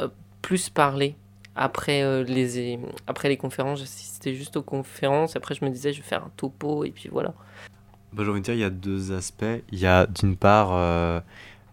euh, 0.00 0.08
plus 0.40 0.70
parler 0.70 1.14
après, 1.56 2.02
euh, 2.02 2.24
les, 2.24 2.78
après 3.06 3.28
les 3.28 3.36
conférences, 3.36 3.78
j'assistais 3.80 4.34
juste 4.34 4.56
aux 4.56 4.62
conférences. 4.62 5.36
Après, 5.36 5.54
je 5.54 5.64
me 5.64 5.70
disais, 5.70 5.92
je 5.92 6.02
vais 6.02 6.08
faire 6.08 6.24
un 6.24 6.30
topo 6.36 6.84
et 6.84 6.90
puis 6.90 7.08
voilà. 7.10 7.32
Bah, 8.12 8.24
J'ai 8.24 8.30
envie 8.30 8.40
de 8.40 8.44
dire, 8.44 8.54
il 8.54 8.60
y 8.60 8.64
a 8.64 8.70
deux 8.70 9.12
aspects. 9.12 9.44
Il 9.70 9.78
y 9.78 9.86
a 9.86 10.06
d'une 10.06 10.36
part 10.36 10.70
euh, 10.72 11.20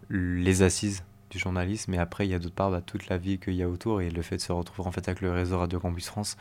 les 0.10 0.62
assises 0.62 1.04
du 1.30 1.40
journalisme, 1.40 1.94
et 1.94 1.98
après, 1.98 2.28
il 2.28 2.32
y 2.32 2.36
a 2.36 2.40
d'autre 2.40 2.56
part 2.56 2.72
bah, 2.72 2.82
toute 2.82 3.08
la 3.08 3.18
vie 3.18 3.40
qu'il 3.40 3.54
y 3.54 3.64
a 3.64 3.70
autour 3.70 4.02
et 4.02 4.10
le 4.10 4.22
fait 4.22 4.36
de 4.36 4.42
se 4.42 4.52
retrouver 4.52 4.88
en 4.88 4.92
fait 4.92 5.08
avec 5.08 5.22
le 5.22 5.32
réseau 5.32 5.58
Radio 5.58 5.80
Campus 5.80 6.08
France. 6.08 6.38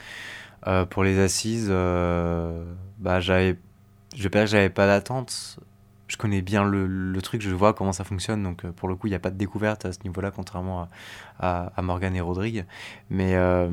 Euh, 0.66 0.84
pour 0.84 1.04
les 1.04 1.18
assises, 1.18 1.68
bah, 1.70 3.20
j'avais, 3.20 3.56
je 4.16 4.24
vais 4.24 4.30
que 4.30 4.46
j'avais 4.46 4.68
pas 4.68 4.86
d'attente 4.86 5.60
je 6.10 6.16
connais 6.16 6.42
bien 6.42 6.64
le, 6.64 7.16
truc, 7.22 7.40
je 7.40 7.54
vois 7.54 7.72
comment 7.72 7.92
ça 7.92 8.02
fonctionne. 8.02 8.42
Donc, 8.42 8.64
euh, 8.64 8.72
pour 8.72 8.88
le 8.88 8.96
coup, 8.96 9.06
il 9.06 9.10
n'y 9.10 9.16
a 9.16 9.20
pas 9.20 9.30
de 9.30 9.36
découverte 9.36 9.84
à 9.84 9.92
ce 9.92 10.00
niveau-là, 10.02 10.32
contrairement 10.32 10.88
à, 11.38 11.72
à, 11.76 11.82
Morgan 11.82 12.14
et 12.16 12.20
Rodrigue. 12.20 12.64
Mais 13.10 13.36
euh, 13.36 13.70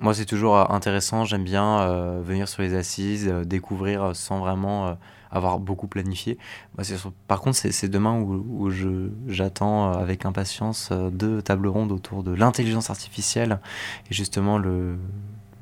moi, 0.00 0.12
c'est 0.12 0.24
toujours 0.24 0.72
intéressant. 0.72 1.24
J'aime 1.24 1.44
bien 1.44 1.82
euh, 1.82 2.20
venir 2.20 2.48
sur 2.48 2.62
les 2.62 2.74
assises, 2.74 3.28
découvrir 3.46 4.16
sans 4.16 4.40
vraiment 4.40 4.98
avoir 5.30 5.60
beaucoup 5.60 5.86
planifié. 5.86 6.36
Par 7.28 7.40
contre, 7.40 7.58
c'est 7.58 7.88
demain 7.88 8.18
où, 8.18 8.66
où 8.66 8.70
j'attends 9.28 9.92
avec 9.92 10.26
impatience 10.26 10.90
deux 10.90 11.42
tables 11.42 11.68
rondes 11.68 11.92
autour 11.92 12.24
de 12.24 12.32
l'intelligence 12.32 12.90
artificielle 12.90 13.60
et 14.10 14.14
justement 14.14 14.58
le, 14.58 14.98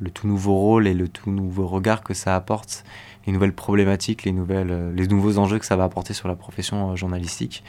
le 0.00 0.10
tout 0.10 0.26
nouveau 0.26 0.54
rôle 0.54 0.86
et 0.86 0.94
le 0.94 1.08
tout 1.08 1.30
nouveau 1.30 1.66
regard 1.66 2.02
que 2.02 2.14
ça 2.14 2.36
apporte 2.36 2.84
les 3.26 3.32
nouvelles 3.32 3.52
problématiques, 3.52 4.24
les, 4.24 4.32
nouvelles, 4.32 4.70
euh, 4.70 4.92
les 4.94 5.06
nouveaux 5.06 5.38
enjeux 5.38 5.58
que 5.58 5.66
ça 5.66 5.76
va 5.76 5.84
apporter 5.84 6.14
sur 6.14 6.28
la 6.28 6.36
profession 6.36 6.90
euh, 6.90 6.96
journalistique. 6.96 7.64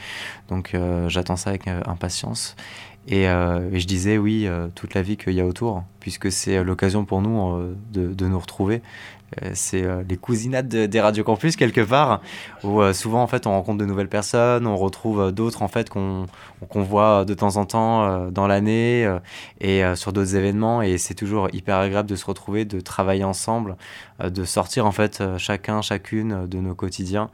Donc 0.48 0.74
euh, 0.74 1.08
j'attends 1.08 1.36
ça 1.36 1.50
avec 1.50 1.68
impatience. 1.68 2.56
Et, 3.08 3.26
je 3.26 3.86
disais 3.86 4.18
oui, 4.18 4.48
toute 4.74 4.94
la 4.94 5.02
vie 5.02 5.16
qu'il 5.16 5.34
y 5.34 5.40
a 5.40 5.46
autour, 5.46 5.84
puisque 6.00 6.32
c'est 6.32 6.64
l'occasion 6.64 7.04
pour 7.04 7.22
nous 7.22 7.56
de, 7.92 8.26
nous 8.26 8.38
retrouver. 8.40 8.82
C'est 9.52 9.84
les 10.08 10.16
cousinades 10.16 10.68
des 10.68 11.00
Radio 11.00 11.24
Campus 11.24 11.56
quelque 11.56 11.80
part, 11.80 12.20
où 12.62 12.80
souvent 12.92 13.22
en 13.22 13.26
fait 13.26 13.46
on 13.46 13.50
rencontre 13.50 13.78
de 13.78 13.84
nouvelles 13.84 14.08
personnes, 14.08 14.66
on 14.66 14.76
retrouve 14.76 15.32
d'autres 15.32 15.62
en 15.62 15.68
fait 15.68 15.90
qu'on 15.90 16.26
qu'on 16.68 16.82
voit 16.82 17.24
de 17.24 17.34
temps 17.34 17.56
en 17.56 17.64
temps 17.64 18.30
dans 18.30 18.46
l'année 18.46 19.08
et 19.60 19.82
sur 19.94 20.12
d'autres 20.12 20.36
événements, 20.36 20.82
et 20.82 20.98
c'est 20.98 21.14
toujours 21.14 21.48
hyper 21.52 21.76
agréable 21.76 22.08
de 22.08 22.16
se 22.16 22.24
retrouver, 22.24 22.64
de 22.64 22.80
travailler 22.80 23.24
ensemble, 23.24 23.76
de 24.22 24.44
sortir 24.44 24.86
en 24.86 24.92
fait 24.92 25.22
chacun, 25.38 25.82
chacune 25.82 26.46
de 26.46 26.58
nos 26.58 26.74
quotidiens 26.74 27.30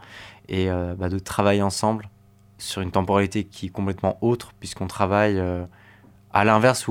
et 0.49 0.69
bah, 0.99 1.09
de 1.09 1.19
travailler 1.19 1.63
ensemble 1.63 2.09
sur 2.63 2.81
une 2.81 2.93
temporalité 2.93 3.45
qui 3.45 3.67
est 3.67 3.71
complètement 3.71 4.19
autre, 4.21 4.53
puisqu'on 4.61 4.87
travaille 4.87 5.39
euh, 5.39 5.65
à 6.33 6.45
l'inverse 6.45 6.87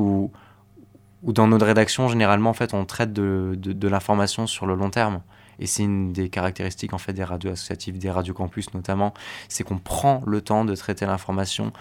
où 1.24 1.34
dans 1.34 1.48
notre 1.48 1.66
rédaction, 1.66 2.08
généralement, 2.08 2.50
en 2.50 2.54
fait, 2.54 2.74
on 2.74 2.86
traite 2.86 3.14
de, 3.14 3.54
de, 3.58 3.74
de 3.74 3.88
l'information 3.88 4.48
sur 4.48 4.66
le 4.66 4.76
long 4.76 4.90
terme. 4.90 5.22
Et 5.60 5.68
c'est 5.68 5.84
une 5.84 6.12
des 6.12 6.30
caractéristiques 6.30 6.94
en 6.94 6.98
fait 6.98 7.14
des 7.14 7.24
radios 7.24 7.52
associatives, 7.52 7.98
des 8.00 8.10
radios 8.10 8.34
campus 8.34 8.74
notamment, 8.74 9.14
c'est 9.48 9.64
qu'on 9.64 9.78
prend 9.78 10.24
le 10.26 10.42
temps 10.42 10.66
de 10.66 10.76
traiter 10.76 11.06
l'information 11.06 11.72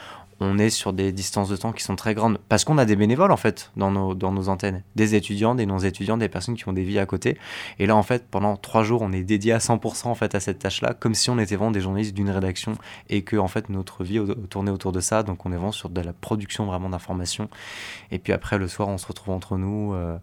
on 0.40 0.58
est 0.58 0.70
sur 0.70 0.92
des 0.92 1.12
distances 1.12 1.48
de 1.50 1.56
temps 1.56 1.72
qui 1.72 1.84
sont 1.84 1.96
très 1.96 2.14
grandes. 2.14 2.38
Parce 2.48 2.64
qu'on 2.64 2.78
a 2.78 2.86
des 2.86 2.96
bénévoles, 2.96 3.30
en 3.30 3.36
fait, 3.36 3.70
dans 3.76 3.90
nos, 3.90 4.14
dans 4.14 4.32
nos 4.32 4.48
antennes. 4.48 4.82
Des 4.96 5.14
étudiants, 5.14 5.54
des 5.54 5.66
non-étudiants, 5.66 6.16
des 6.16 6.28
personnes 6.28 6.56
qui 6.56 6.66
ont 6.68 6.72
des 6.72 6.82
vies 6.82 6.98
à 6.98 7.06
côté. 7.06 7.38
Et 7.78 7.86
là, 7.86 7.94
en 7.94 8.02
fait, 8.02 8.26
pendant 8.30 8.56
trois 8.56 8.82
jours, 8.82 9.02
on 9.02 9.12
est 9.12 9.22
dédié 9.22 9.52
à 9.52 9.58
100% 9.58 10.08
en 10.08 10.14
fait, 10.14 10.34
à 10.34 10.40
cette 10.40 10.58
tâche-là, 10.58 10.94
comme 10.94 11.14
si 11.14 11.28
on 11.30 11.38
était 11.38 11.56
vraiment 11.56 11.70
des 11.70 11.80
journalistes 11.80 12.14
d'une 12.14 12.30
rédaction 12.30 12.72
et 13.08 13.22
que, 13.22 13.36
en 13.36 13.48
fait, 13.48 13.68
notre 13.68 14.02
vie 14.02 14.20
tournait 14.48 14.70
autour 14.70 14.92
de 14.92 15.00
ça. 15.00 15.22
Donc, 15.22 15.44
on 15.44 15.52
est 15.52 15.56
vraiment 15.56 15.72
sur 15.72 15.90
de 15.90 16.00
la 16.00 16.12
production 16.12 16.64
vraiment 16.64 16.88
d'informations. 16.88 17.48
Et 18.10 18.18
puis 18.18 18.32
après, 18.32 18.58
le 18.58 18.68
soir, 18.68 18.88
on 18.88 18.98
se 18.98 19.06
retrouve 19.06 19.34
entre 19.34 19.58
nous 19.58 19.92
euh, 19.94 20.16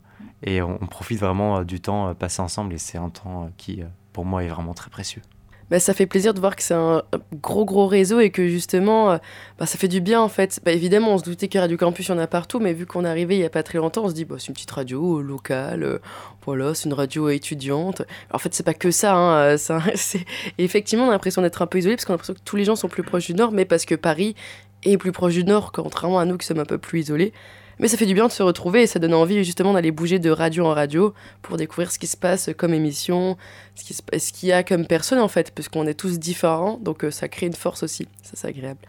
et 0.44 0.62
on, 0.62 0.78
profite 0.78 1.20
vraiment 1.20 1.60
euh, 1.60 1.64
du 1.64 1.80
temps 1.80 2.10
euh, 2.10 2.14
passé 2.14 2.42
ensemble. 2.42 2.74
Et 2.74 2.78
c'est 2.78 2.98
un 2.98 3.10
temps 3.10 3.52
qui, 3.58 3.82
pour 4.14 4.26
moi, 4.26 4.44
est 4.44 4.48
vraiment 4.48 4.74
très 4.74 4.90
précieux. 4.90 5.22
Bah, 5.70 5.82
ça 5.82 5.94
fait 5.94 6.06
plaisir 6.06 6.34
de 6.34 6.40
voir 6.40 6.56
que 6.56 6.64
c'est 6.64 6.74
un 6.74 7.04
gros 7.42 7.66
gros 7.66 7.88
réseau 7.88 8.22
et 8.22 8.30
que 8.30 8.48
justement 8.48 9.12
euh, 9.12 9.18
bah, 9.60 9.66
ça 9.66 9.78
fait 9.78 9.90
du 9.90 10.00
bien 10.00 10.22
en 10.22 10.30
fait. 10.30 10.62
Bah, 10.64 10.72
évidemment 10.72 11.14
on 11.14 11.18
se 11.18 11.24
doutait 11.24 11.50
que 11.50 11.60
Radio 11.60 11.76
Campus 11.76 12.08
il 12.08 12.12
y 12.12 12.14
en 12.14 12.20
a 12.20 12.28
partout 12.28 12.60
mais 12.60 12.74
vu 12.74 12.86
qu'on 12.86 13.04
est 13.04 13.10
arrivé 13.10 13.36
il 13.36 13.42
y 13.42 13.46
a 13.46 13.50
pas 13.50 13.64
très 13.64 13.78
longtemps 13.78 14.06
on 14.06 14.10
se 14.10 14.14
dit 14.14 14.24
bah, 14.24 14.36
c'est 14.40 14.48
une 14.48 14.54
petite 14.54 14.72
radio 14.72 15.22
locale, 15.22 15.84
euh, 15.84 16.00
voilà 16.46 16.74
c'est 16.74 16.86
une 16.86 16.94
radio 16.94 17.28
étudiante. 17.28 18.04
en 18.32 18.38
fait 18.38 18.54
c'est 18.54 18.64
pas 18.64 18.74
que 18.74 18.92
ça, 18.92 19.16
hein, 19.16 19.38
euh, 19.40 19.58
ça 19.58 19.82
effectivement 20.58 21.06
on 21.06 21.10
a 21.10 21.12
l'impression 21.12 21.42
d'être 21.42 21.62
un 21.62 21.68
peu 21.68 21.80
isolé 21.80 21.96
parce 21.96 22.06
qu'on 22.06 22.14
a 22.14 22.16
l'impression 22.16 22.36
que 22.36 22.44
tous 22.46 22.56
les 22.56 22.64
gens 22.64 22.78
sont 22.78 22.88
plus 22.88 23.04
proches 23.04 23.26
du 23.26 23.34
nord 23.34 23.52
mais 23.52 23.66
parce 23.66 23.84
que 23.84 23.96
Paris 23.96 24.36
est 24.84 24.98
plus 24.98 25.12
proche 25.12 25.34
du 25.34 25.44
nord 25.44 25.74
contrairement 25.74 26.20
à 26.20 26.26
nous 26.26 26.38
qui 26.38 26.48
sommes 26.48 26.60
un 26.60 26.66
peu 26.66 26.78
plus 26.78 27.02
isolés. 27.02 27.34
Mais 27.80 27.88
ça 27.88 27.98
fait 27.98 28.06
du 28.06 28.14
bien 28.14 28.28
de 28.28 28.32
se 28.32 28.42
retrouver 28.42 28.84
et 28.84 28.88
ça 28.88 29.00
donne 29.00 29.14
envie 29.14 29.44
justement 29.44 29.74
d'aller 29.74 29.92
bouger 29.92 30.20
de 30.20 30.30
radio 30.30 30.66
en 30.66 30.74
radio 30.74 31.14
pour 31.42 31.58
découvrir 31.58 31.92
ce 31.92 32.00
qui 32.00 32.08
se 32.08 32.18
passe 32.18 32.50
comme 32.58 32.74
émission, 32.74 33.38
ce 33.76 34.32
qu'il 34.32 34.50
y 34.50 34.52
a 34.52 34.64
comme 34.64 34.88
personne 34.88 35.20
en 35.20 35.28
fait, 35.28 35.52
parce 35.52 35.70
qu'on 35.70 35.86
est 35.86 35.94
tous 35.94 36.18
différents, 36.18 36.78
donc 36.78 37.04
euh, 37.04 37.12
ça 37.12 37.28
crée 37.28 37.46
une 37.46 37.54
force 37.54 37.84
aussi, 37.84 38.08
ça 38.24 38.32
c'est 38.34 38.48
agréable. 38.48 38.80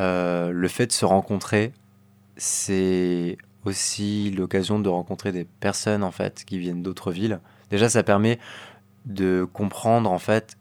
Euh, 0.00 0.50
le 0.50 0.68
fait 0.68 0.86
de 0.86 0.92
se 0.92 1.04
rencontrer, 1.04 1.72
c'est 2.36 3.38
aussi 3.64 4.30
l'occasion 4.30 4.78
de 4.78 4.88
rencontrer 4.88 5.32
des 5.32 5.44
personnes 5.44 6.02
en 6.02 6.10
fait 6.10 6.44
qui 6.44 6.58
viennent 6.58 6.82
d'autres 6.82 7.12
villes. 7.12 7.40
Déjà, 7.70 7.88
ça 7.88 8.02
permet 8.02 8.38
de 9.06 9.46
comprendre 9.52 10.10
en 10.10 10.18
fait 10.18 10.56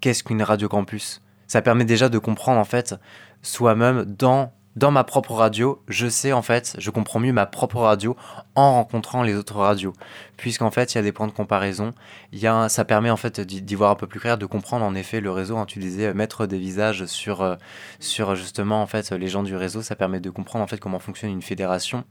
qu'est-ce 0.00 0.22
qu'une 0.22 0.42
radio 0.42 0.68
campus? 0.68 1.20
Ça 1.46 1.62
permet 1.62 1.84
déjà 1.84 2.08
de 2.08 2.18
comprendre 2.18 2.58
en 2.58 2.64
fait 2.64 2.94
soi-même 3.42 4.04
dans 4.04 4.52
dans 4.74 4.90
ma 4.90 5.04
propre 5.04 5.32
radio, 5.32 5.82
je 5.88 6.08
sais 6.08 6.32
en 6.32 6.40
fait, 6.42 6.76
je 6.78 6.90
comprends 6.90 7.20
mieux 7.20 7.32
ma 7.32 7.46
propre 7.46 7.76
radio 7.76 8.16
en 8.54 8.72
rencontrant 8.72 9.22
les 9.22 9.34
autres 9.34 9.56
radios. 9.56 9.92
Puisqu'en 10.36 10.70
fait, 10.70 10.94
il 10.94 10.96
y 10.96 10.98
a 10.98 11.02
des 11.02 11.12
points 11.12 11.26
de 11.26 11.32
comparaison. 11.32 11.92
Y 12.32 12.46
a, 12.46 12.68
ça 12.68 12.84
permet 12.84 13.10
en 13.10 13.16
fait 13.16 13.40
d'y 13.40 13.74
voir 13.74 13.90
un 13.90 13.96
peu 13.96 14.06
plus 14.06 14.20
clair, 14.20 14.38
de 14.38 14.46
comprendre 14.46 14.84
en 14.84 14.94
effet 14.94 15.20
le 15.20 15.30
réseau. 15.30 15.58
Hein, 15.58 15.66
tu 15.66 15.78
disais 15.78 16.14
mettre 16.14 16.46
des 16.46 16.58
visages 16.58 17.04
sur, 17.06 17.42
euh, 17.42 17.56
sur 18.00 18.34
justement 18.34 18.82
en 18.82 18.86
fait 18.86 19.12
les 19.12 19.28
gens 19.28 19.42
du 19.42 19.56
réseau, 19.56 19.82
ça 19.82 19.94
permet 19.94 20.20
de 20.20 20.30
comprendre 20.30 20.64
en 20.64 20.68
fait 20.68 20.78
comment 20.78 20.98
fonctionne 20.98 21.30
une 21.30 21.42
fédération. 21.42 22.04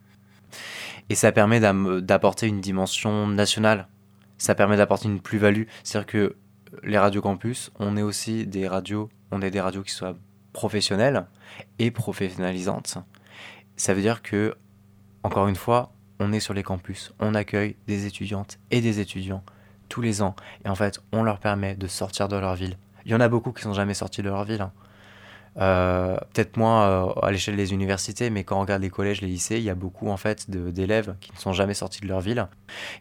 Et 1.10 1.15
ça 1.15 1.32
permet 1.32 1.60
d'apporter 1.60 2.47
une 2.47 2.62
dimension 2.62 3.28
nationale. 3.28 3.88
Ça 4.38 4.56
permet 4.56 4.78
d'apporter 4.78 5.08
une 5.08 5.19
plus-value. 5.19 5.63
C'est-à-dire 5.84 6.08
que 6.08 6.36
les 6.84 6.97
radios 6.97 7.21
campus, 7.21 7.71
on 7.80 7.97
est 7.97 8.02
aussi 8.02 8.45
des 8.45 8.67
radios, 8.67 9.10
on 9.32 9.41
est 9.41 9.52
des 9.52 9.62
radios 9.62 9.84
qui 9.84 9.91
soient 9.91 10.15
professionnelles 10.54 11.26
et 11.80 11.92
professionnalisante. 11.92 12.98
Ça 13.78 13.94
veut 13.94 14.02
dire 14.02 14.22
que, 14.22 14.56
encore 15.24 15.48
une 15.48 15.56
fois, 15.56 15.92
on 16.20 16.34
est 16.34 16.40
sur 16.40 16.54
les 16.54 16.64
campus, 16.64 17.14
on 17.20 17.34
accueille 17.34 17.76
des 17.88 18.06
étudiantes 18.06 18.60
et 18.70 18.82
des 18.82 19.00
étudiants 19.00 19.44
tous 19.90 20.02
les 20.02 20.22
ans, 20.22 20.36
et 20.64 20.70
en 20.70 20.76
fait, 20.76 21.02
on 21.12 21.24
leur 21.24 21.40
permet 21.40 21.76
de 21.76 21.88
sortir 21.88 22.28
de 22.28 22.38
leur 22.38 22.56
ville. 22.56 22.78
Il 23.06 23.12
y 23.12 23.16
en 23.16 23.20
a 23.20 23.28
beaucoup 23.28 23.52
qui 23.52 23.64
sont 23.64 23.74
jamais 23.74 23.94
sortis 23.94 24.22
de 24.22 24.30
leur 24.30 24.44
ville. 24.46 24.62
Hein. 24.62 24.72
Euh, 25.58 26.16
peut-être 26.34 26.56
moins 26.56 26.84
euh, 26.88 27.12
à 27.22 27.32
l'échelle 27.32 27.58
des 27.58 27.74
universités, 27.74 28.30
mais 28.30 28.44
quand 28.44 28.58
on 28.58 28.62
regarde 28.62 28.82
les 28.82 28.90
collèges, 28.90 29.22
les 29.22 29.28
lycées, 29.28 29.58
il 29.58 29.64
y 29.64 29.70
a 29.70 29.76
beaucoup 29.76 30.10
en 30.10 30.16
fait 30.16 30.50
d'élèves 30.50 31.16
qui 31.20 31.34
ne 31.34 31.38
sont 31.38 31.52
jamais 31.52 31.74
sortis 31.74 32.02
de 32.02 32.08
leur 32.08 32.22
ville. 32.22 32.48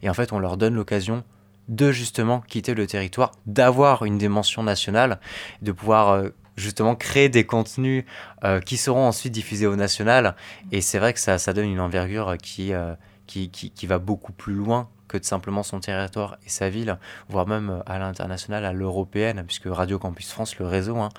Et 0.01 0.09
en 0.09 0.13
fait, 0.13 0.33
on 0.33 0.39
leur 0.39 0.57
donne 0.57 0.75
l'occasion 0.75 1.23
de 1.69 1.91
justement 1.91 2.41
quitter 2.41 2.73
le 2.73 2.87
territoire, 2.87 3.31
d'avoir 3.45 4.03
une 4.03 4.17
dimension 4.17 4.63
nationale, 4.63 5.19
de 5.61 5.71
pouvoir 5.71 6.09
euh, 6.09 6.29
justement 6.55 6.95
créer 6.95 7.29
des 7.29 7.45
contenus 7.45 8.05
euh, 8.43 8.59
qui 8.59 8.77
seront 8.77 9.07
ensuite 9.07 9.33
diffusés 9.33 9.67
au 9.67 9.75
national. 9.75 10.35
Et 10.71 10.81
c'est 10.81 10.99
vrai 10.99 11.13
que 11.13 11.19
ça, 11.19 11.37
ça 11.37 11.53
donne 11.53 11.69
une 11.69 11.79
envergure 11.79 12.37
qui, 12.41 12.73
euh, 12.73 12.95
qui, 13.27 13.49
qui, 13.49 13.71
qui, 13.71 13.87
va 13.87 13.99
beaucoup 13.99 14.33
plus 14.33 14.53
loin 14.53 14.89
que 15.07 15.17
de 15.17 15.25
simplement 15.25 15.63
son 15.63 15.81
territoire 15.81 16.37
et 16.45 16.49
sa 16.49 16.69
ville, 16.69 16.97
voire 17.27 17.45
même 17.45 17.83
à 17.85 17.99
l'international, 17.99 18.63
à 18.63 18.71
l'européenne, 18.71 19.43
puisque 19.45 19.65
Radio 19.67 19.99
Campus 19.99 20.31
France, 20.31 20.57
le 20.57 20.65
réseau, 20.65 20.97
hein, 20.97 21.09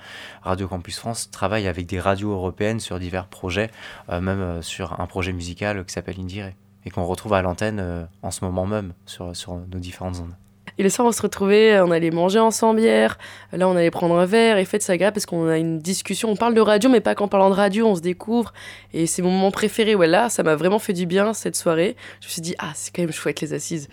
Radio 0.41 0.67
Campus 0.67 0.97
France 0.97 1.29
travaille 1.29 1.67
avec 1.67 1.85
des 1.85 1.99
radios 1.99 2.31
européennes 2.31 2.79
sur 2.79 2.99
divers 2.99 3.27
projets, 3.27 3.69
euh, 4.09 4.19
même 4.19 4.63
sur 4.63 4.99
un 4.99 5.05
projet 5.05 5.31
musical 5.31 5.85
qui 5.85 5.93
s'appelle 5.93 6.19
Indire, 6.19 6.51
et 6.85 6.89
qu'on 6.89 7.05
retrouve 7.05 7.33
à 7.33 7.41
l'antenne 7.41 8.07
en 8.23 8.31
ce 8.31 8.43
moment 8.43 8.65
même 8.65 8.93
sur, 9.05 9.35
sur 9.35 9.55
nos 9.55 9.79
différentes 9.79 10.19
ondes. 10.19 10.35
Et 10.77 10.83
le 10.83 10.89
soir, 10.89 11.07
on 11.07 11.11
se 11.11 11.21
retrouvait, 11.21 11.79
on 11.79 11.91
allait 11.91 12.11
manger 12.11 12.39
ensemble 12.39 12.81
bière. 12.81 13.17
Là, 13.51 13.67
on 13.67 13.75
allait 13.75 13.91
prendre 13.91 14.15
un 14.15 14.25
verre. 14.25 14.57
Et 14.57 14.65
fait, 14.65 14.81
c'est 14.81 14.91
agréable 14.91 15.15
parce 15.15 15.25
qu'on 15.25 15.47
a 15.47 15.57
une 15.57 15.79
discussion. 15.79 16.29
On 16.29 16.35
parle 16.35 16.53
de 16.53 16.61
radio, 16.61 16.89
mais 16.89 17.01
pas 17.01 17.15
qu'en 17.15 17.27
parlant 17.27 17.49
de 17.49 17.55
radio, 17.55 17.87
on 17.87 17.95
se 17.95 18.01
découvre. 18.01 18.53
Et 18.93 19.05
c'est 19.05 19.21
mon 19.21 19.31
moment 19.31 19.51
préféré. 19.51 19.95
Ouais, 19.95 20.07
là, 20.07 20.29
ça 20.29 20.43
m'a 20.43 20.55
vraiment 20.55 20.79
fait 20.79 20.93
du 20.93 21.05
bien 21.05 21.33
cette 21.33 21.55
soirée. 21.55 21.95
Je 22.21 22.27
me 22.27 22.31
suis 22.31 22.41
dit, 22.41 22.55
ah, 22.59 22.71
c'est 22.75 22.93
quand 22.93 23.01
même 23.01 23.11
chouette 23.11 23.41
les 23.41 23.53
assises. 23.53 23.89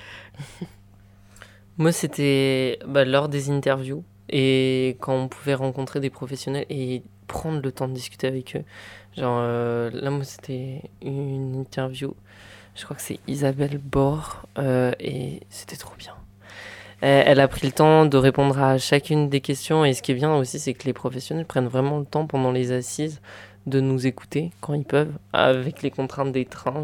Moi, 1.78 1.92
c'était 1.92 2.78
bah, 2.86 3.04
lors 3.04 3.28
des 3.28 3.50
interviews 3.50 4.04
et 4.28 4.96
quand 5.00 5.14
on 5.14 5.28
pouvait 5.28 5.54
rencontrer 5.54 5.98
des 6.00 6.10
professionnels 6.10 6.66
et 6.70 7.02
prendre 7.26 7.60
le 7.62 7.72
temps 7.72 7.88
de 7.88 7.94
discuter 7.94 8.26
avec 8.26 8.56
eux. 8.56 8.64
Genre, 9.16 9.38
euh, 9.40 9.90
là, 9.92 10.10
moi, 10.10 10.24
c'était 10.24 10.82
une 11.02 11.54
interview. 11.54 12.14
Je 12.74 12.84
crois 12.84 12.96
que 12.96 13.02
c'est 13.02 13.18
Isabelle 13.26 13.78
Bord 13.78 14.46
euh, 14.58 14.92
et 15.00 15.40
c'était 15.48 15.76
trop 15.76 15.94
bien. 15.96 16.14
Elle 17.02 17.40
a 17.40 17.48
pris 17.48 17.66
le 17.66 17.72
temps 17.72 18.04
de 18.04 18.16
répondre 18.18 18.58
à 18.60 18.76
chacune 18.76 19.30
des 19.30 19.40
questions 19.40 19.84
et 19.84 19.94
ce 19.94 20.02
qui 20.02 20.12
est 20.12 20.14
bien 20.14 20.34
aussi, 20.36 20.58
c'est 20.58 20.74
que 20.74 20.84
les 20.84 20.92
professionnels 20.92 21.46
prennent 21.46 21.66
vraiment 21.66 21.98
le 21.98 22.04
temps 22.04 22.26
pendant 22.26 22.52
les 22.52 22.72
assises 22.72 23.20
de 23.66 23.80
nous 23.80 24.06
écouter 24.06 24.50
quand 24.60 24.74
ils 24.74 24.84
peuvent, 24.84 25.12
avec 25.32 25.82
les 25.82 25.90
contraintes 25.90 26.32
des 26.32 26.44
trains, 26.44 26.82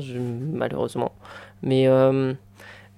malheureusement. 0.53 1.13
Mais 1.63 1.87
euh, 1.89 2.35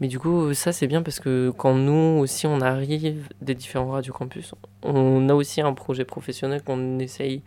mais 0.01 0.07
du 0.09 0.19
coup, 0.19 0.55
ça 0.55 0.73
c'est 0.73 0.87
bien 0.87 1.03
parce 1.03 1.19
que 1.21 1.51
quand 1.57 1.75
nous 1.75 2.21
aussi 2.21 2.47
on 2.47 2.61
arrive 2.61 3.29
des 3.41 3.55
différents 3.55 3.91
radios 3.91 4.13
campus, 4.13 4.55
on 4.83 5.29
a 5.29 5.35
aussi 5.35 5.61
un 5.61 5.75
projet 5.75 6.05
professionnel 6.05 6.63
qu'on 6.63 6.99
essaye 7.01 7.43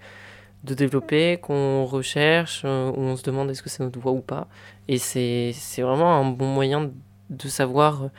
de 0.64 0.74
développer, 0.74 1.40
qu'on 1.42 1.86
recherche, 1.86 2.64
euh, 2.66 2.92
où 2.92 3.00
on 3.00 3.16
se 3.16 3.24
demande 3.24 3.50
est-ce 3.50 3.64
que 3.64 3.70
c'est 3.70 3.84
notre 3.84 4.00
voie 4.00 4.12
ou 4.12 4.22
pas. 4.22 4.48
Et 4.88 4.98
c'est 4.98 5.54
vraiment 5.80 6.14
un 6.16 6.26
bon 6.30 6.46
moyen 6.46 6.92
de 7.30 7.48
savoir 7.48 8.10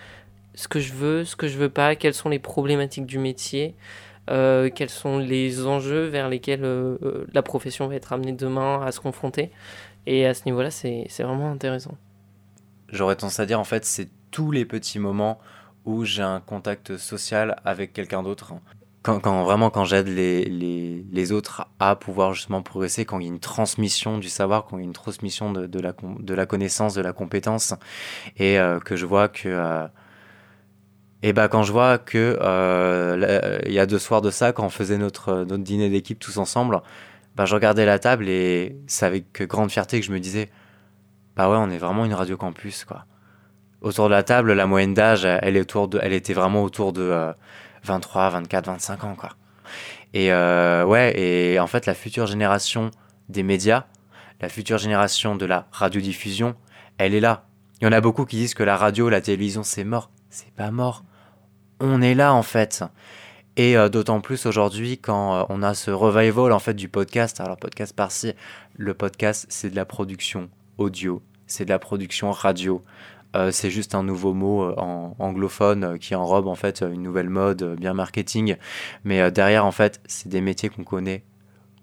ce 0.54 0.68
que 0.68 0.80
je 0.80 0.92
veux, 0.92 1.24
ce 1.24 1.36
que 1.36 1.48
je 1.48 1.58
veux 1.58 1.70
pas, 1.70 1.96
quelles 1.96 2.14
sont 2.14 2.28
les 2.28 2.38
problématiques 2.38 3.06
du 3.06 3.18
métier, 3.18 3.74
euh, 4.30 4.70
quels 4.72 4.90
sont 4.90 5.18
les 5.18 5.66
enjeux 5.66 6.06
vers 6.06 6.28
lesquels 6.28 6.64
euh, 6.64 7.26
la 7.32 7.42
profession 7.42 7.88
va 7.88 7.94
être 7.94 8.12
amenée 8.12 8.32
demain 8.32 8.82
à 8.84 8.92
se 8.92 9.00
confronter. 9.00 9.50
Et 10.06 10.26
à 10.26 10.34
ce 10.34 10.44
niveau-là, 10.46 10.70
c'est 10.70 11.06
vraiment 11.20 11.50
intéressant. 11.50 11.96
J'aurais 12.88 13.16
tendance 13.16 13.40
à 13.40 13.46
dire 13.46 13.58
en 13.58 13.64
fait, 13.64 13.84
c'est 13.84 14.08
tous 14.30 14.50
les 14.50 14.64
petits 14.64 14.98
moments 14.98 15.38
où 15.84 16.04
j'ai 16.04 16.22
un 16.22 16.40
contact 16.40 16.96
social 16.96 17.56
avec 17.64 17.92
quelqu'un 17.92 18.22
d'autre. 18.22 18.54
Quand, 19.02 19.18
quand, 19.18 19.42
vraiment 19.42 19.70
quand 19.70 19.84
j'aide 19.84 20.06
les, 20.06 20.44
les, 20.44 21.04
les, 21.10 21.32
autres 21.32 21.66
à 21.80 21.96
pouvoir 21.96 22.34
justement 22.34 22.62
progresser, 22.62 23.04
quand 23.04 23.18
il 23.18 23.24
y 23.24 23.28
a 23.28 23.32
une 23.32 23.40
transmission 23.40 24.18
du 24.18 24.28
savoir, 24.28 24.64
quand 24.64 24.76
il 24.76 24.80
y 24.80 24.84
a 24.84 24.86
une 24.86 24.92
transmission 24.92 25.52
de, 25.52 25.80
la, 25.80 25.92
de 26.20 26.34
la 26.34 26.46
connaissance, 26.46 26.94
de 26.94 27.02
la 27.02 27.12
compétence, 27.12 27.74
et 28.36 28.60
euh, 28.60 28.78
que 28.78 28.94
je 28.94 29.06
vois 29.06 29.28
que... 29.28 29.88
Euh, 31.24 31.28
et 31.28 31.32
bah 31.32 31.48
quand 31.48 31.62
je 31.62 31.72
vois 31.72 31.98
que 31.98 32.38
euh, 32.40 33.58
il 33.66 33.72
y 33.72 33.78
a 33.78 33.86
deux 33.86 33.98
soirs 33.98 34.22
de 34.22 34.30
ça, 34.30 34.52
quand 34.52 34.64
on 34.64 34.70
faisait 34.70 34.98
notre, 34.98 35.44
notre 35.44 35.62
dîner 35.62 35.88
d'équipe 35.90 36.18
tous 36.18 36.38
ensemble, 36.38 36.80
bah, 37.36 37.44
je 37.44 37.54
regardais 37.54 37.86
la 37.86 37.98
table 37.98 38.28
et 38.28 38.76
c'est 38.86 39.06
avec 39.06 39.42
grande 39.42 39.70
fierté 39.70 40.00
que 40.00 40.06
je 40.06 40.12
me 40.12 40.20
disais, 40.20 40.50
bah 41.36 41.48
ouais, 41.48 41.56
on 41.56 41.70
est 41.70 41.78
vraiment 41.78 42.04
une 42.04 42.14
radio 42.14 42.36
campus, 42.36 42.84
quoi 42.84 43.06
autour 43.82 44.06
de 44.06 44.14
la 44.14 44.22
table, 44.22 44.52
la 44.52 44.66
moyenne 44.66 44.94
d'âge, 44.94 45.24
elle, 45.24 45.56
est 45.56 45.60
autour 45.60 45.88
de, 45.88 45.98
elle 46.00 46.12
était 46.12 46.34
vraiment 46.34 46.62
autour 46.62 46.92
de 46.92 47.34
23, 47.84 48.30
24, 48.30 48.66
25 48.66 49.04
ans, 49.04 49.14
quoi. 49.16 49.30
Et 50.14 50.32
euh, 50.32 50.84
ouais, 50.84 51.18
et 51.18 51.58
en 51.58 51.66
fait, 51.66 51.86
la 51.86 51.94
future 51.94 52.26
génération 52.26 52.90
des 53.28 53.42
médias, 53.42 53.84
la 54.40 54.48
future 54.48 54.78
génération 54.78 55.36
de 55.36 55.46
la 55.46 55.66
radiodiffusion, 55.72 56.54
elle 56.98 57.14
est 57.14 57.20
là. 57.20 57.46
Il 57.80 57.84
y 57.84 57.88
en 57.88 57.92
a 57.92 58.00
beaucoup 58.00 58.24
qui 58.24 58.36
disent 58.36 58.54
que 58.54 58.62
la 58.62 58.76
radio, 58.76 59.08
la 59.08 59.20
télévision, 59.20 59.62
c'est 59.62 59.84
mort. 59.84 60.10
C'est 60.30 60.52
pas 60.52 60.70
mort. 60.70 61.04
On 61.84 62.00
est 62.00 62.14
là, 62.14 62.32
en 62.32 62.44
fait. 62.44 62.84
Et 63.56 63.76
euh, 63.76 63.88
d'autant 63.88 64.20
plus 64.20 64.46
aujourd'hui 64.46 64.98
quand 64.98 65.34
euh, 65.34 65.44
on 65.48 65.62
a 65.62 65.74
ce 65.74 65.90
revival 65.90 66.52
en 66.52 66.58
fait 66.58 66.74
du 66.74 66.88
podcast. 66.88 67.40
Alors 67.40 67.58
podcast 67.58 67.94
par-ci, 67.94 68.32
le 68.76 68.94
podcast 68.94 69.46
c'est 69.50 69.68
de 69.68 69.76
la 69.76 69.84
production 69.84 70.48
audio, 70.78 71.20
c'est 71.46 71.64
de 71.64 71.70
la 71.70 71.78
production 71.78 72.30
radio. 72.30 72.82
Euh, 73.34 73.50
c'est 73.50 73.70
juste 73.70 73.94
un 73.94 74.04
nouveau 74.04 74.32
mot 74.32 74.72
en 74.78 75.16
anglophone 75.18 75.98
qui 75.98 76.14
enrobe 76.14 76.46
en 76.46 76.54
fait 76.54 76.82
une 76.82 77.02
nouvelle 77.02 77.30
mode 77.30 77.76
bien 77.78 77.94
marketing. 77.94 78.56
Mais 79.04 79.30
derrière, 79.30 79.66
en 79.66 79.72
fait, 79.72 80.00
c'est 80.06 80.28
des 80.28 80.42
métiers 80.42 80.68
qu'on 80.68 80.84
connaît, 80.84 81.24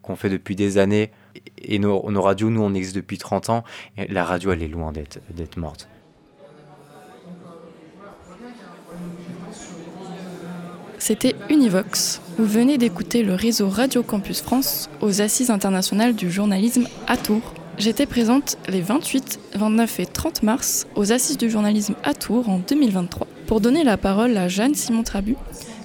qu'on 0.01 0.15
fait 0.15 0.29
depuis 0.29 0.55
des 0.55 0.77
années. 0.77 1.11
Et 1.57 1.79
nos, 1.79 2.21
radios, 2.21 2.51
nous, 2.51 2.61
on 2.61 2.75
existe 2.75 2.95
depuis 2.95 3.17
30 3.17 3.49
ans. 3.49 3.63
Et 3.97 4.07
la 4.07 4.25
radio, 4.25 4.51
elle 4.51 4.61
est 4.61 4.67
loin 4.67 4.91
d'être 4.91 5.57
morte. 5.57 5.89
C'était 11.09 11.33
Univox. 11.49 12.21
Vous 12.37 12.45
venez 12.45 12.77
d'écouter 12.77 13.23
le 13.23 13.33
réseau 13.33 13.67
Radio 13.67 14.03
Campus 14.03 14.43
France 14.43 14.91
aux 15.01 15.21
Assises 15.21 15.49
internationales 15.49 16.13
du 16.13 16.29
journalisme 16.29 16.87
à 17.07 17.17
Tours. 17.17 17.55
J'étais 17.79 18.05
présente 18.05 18.59
les 18.67 18.81
28, 18.81 19.39
29 19.55 20.01
et 20.01 20.05
30 20.05 20.43
mars 20.43 20.85
aux 20.93 21.11
Assises 21.11 21.39
du 21.39 21.49
journalisme 21.49 21.95
à 22.03 22.13
Tours 22.13 22.47
en 22.47 22.59
2023 22.59 23.25
pour 23.47 23.59
donner 23.59 23.83
la 23.83 23.97
parole 23.97 24.37
à 24.37 24.47
Jeanne 24.49 24.75
Simon 24.75 25.01
Trabu, 25.01 25.35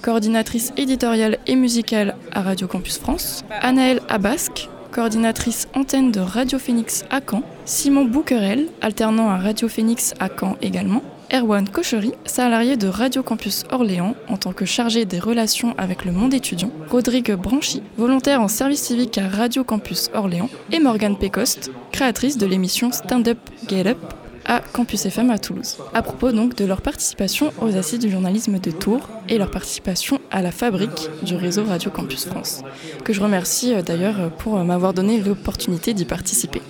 coordinatrice 0.03 0.73
éditoriale 0.77 1.39
et 1.47 1.55
musicale 1.55 2.15
à 2.31 2.43
Radio 2.43 2.67
Campus 2.67 2.99
France, 2.99 3.43
Anaëlle 3.61 4.01
Abasque, 4.09 4.69
coordinatrice 4.91 5.67
antenne 5.73 6.11
de 6.11 6.19
Radio 6.19 6.59
Phoenix 6.59 7.03
à 7.09 7.19
Caen, 7.19 7.41
Simon 7.65 8.05
Bouquerel, 8.05 8.67
alternant 8.79 9.31
à 9.31 9.37
Radio 9.37 9.67
Phoenix 9.69 10.13
à 10.19 10.29
Caen 10.29 10.55
également, 10.61 11.01
Erwan 11.33 11.67
Cochery, 11.67 12.13
salarié 12.25 12.77
de 12.77 12.87
Radio 12.87 13.23
Campus 13.23 13.63
Orléans 13.71 14.15
en 14.27 14.37
tant 14.37 14.53
que 14.53 14.65
chargé 14.65 15.05
des 15.05 15.19
relations 15.19 15.73
avec 15.77 16.05
le 16.05 16.11
monde 16.11 16.33
étudiant, 16.33 16.71
Rodrigue 16.89 17.33
Branchy, 17.33 17.81
volontaire 17.97 18.41
en 18.41 18.47
service 18.47 18.81
civique 18.81 19.17
à 19.17 19.27
Radio 19.27 19.63
Campus 19.63 20.09
Orléans, 20.13 20.49
et 20.71 20.79
Morgane 20.79 21.17
Pécoste, 21.17 21.71
créatrice 21.91 22.37
de 22.37 22.45
l'émission 22.45 22.91
Stand 22.91 23.27
Up 23.27 23.37
Get 23.67 23.87
Up 23.87 23.97
à 24.45 24.59
Campus 24.59 25.05
FM 25.05 25.31
à 25.31 25.39
Toulouse. 25.39 25.77
À 25.93 26.03
propos 26.03 26.31
donc 26.31 26.55
de 26.55 26.65
leur 26.65 26.81
participation 26.81 27.51
aux 27.61 27.75
Assises 27.75 27.99
du 27.99 28.11
journalisme 28.11 28.59
de 28.59 28.71
Tours 28.71 29.09
et 29.27 29.37
leur 29.37 29.49
participation 29.49 30.19
à 30.31 30.41
la 30.41 30.51
fabrique 30.51 31.09
du 31.23 31.35
réseau 31.35 31.63
Radio 31.65 31.89
Campus 31.89 32.25
France, 32.25 32.63
que 33.03 33.11
je 33.11 33.21
remercie 33.21 33.73
euh, 33.73 33.81
d'ailleurs 33.81 34.31
pour 34.37 34.57
euh, 34.57 34.63
m'avoir 34.63 34.93
donné 34.93 35.19
l'opportunité 35.19 35.93
d'y 35.93 36.05
participer. 36.05 36.61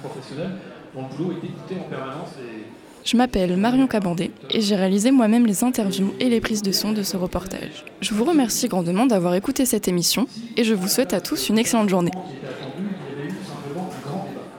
Je 3.05 3.17
m'appelle 3.17 3.55
Marion 3.55 3.85
Cabandé 3.85 4.31
et 4.49 4.61
j'ai 4.61 4.75
réalisé 4.75 5.11
moi-même 5.11 5.45
les 5.45 5.63
interviews 5.63 6.15
et 6.19 6.27
les 6.27 6.41
prises 6.41 6.63
de 6.63 6.71
son 6.71 6.91
de 6.91 7.03
ce 7.03 7.15
reportage. 7.17 7.85
Je 8.01 8.15
vous 8.15 8.23
remercie 8.23 8.67
grandement 8.67 9.05
d'avoir 9.05 9.35
écouté 9.35 9.63
cette 9.65 9.87
émission 9.87 10.25
et 10.57 10.63
je 10.63 10.73
vous 10.73 10.87
souhaite 10.87 11.13
à 11.13 11.21
tous 11.21 11.49
une 11.49 11.59
excellente 11.59 11.87
journée. 11.87 12.09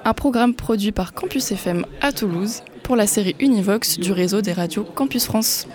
Un 0.05 0.15
programme 0.15 0.55
produit 0.55 0.93
par 0.93 1.13
Campus 1.13 1.51
FM 1.51 1.85
à 2.01 2.13
Toulouse 2.13 2.63
pour 2.85 2.95
la 2.95 3.09
série 3.09 3.35
Univox 3.41 3.99
du 3.99 4.13
réseau 4.13 4.43
des 4.43 4.53
radios 4.53 4.85
Campus 4.85 5.25
France. 5.25 5.67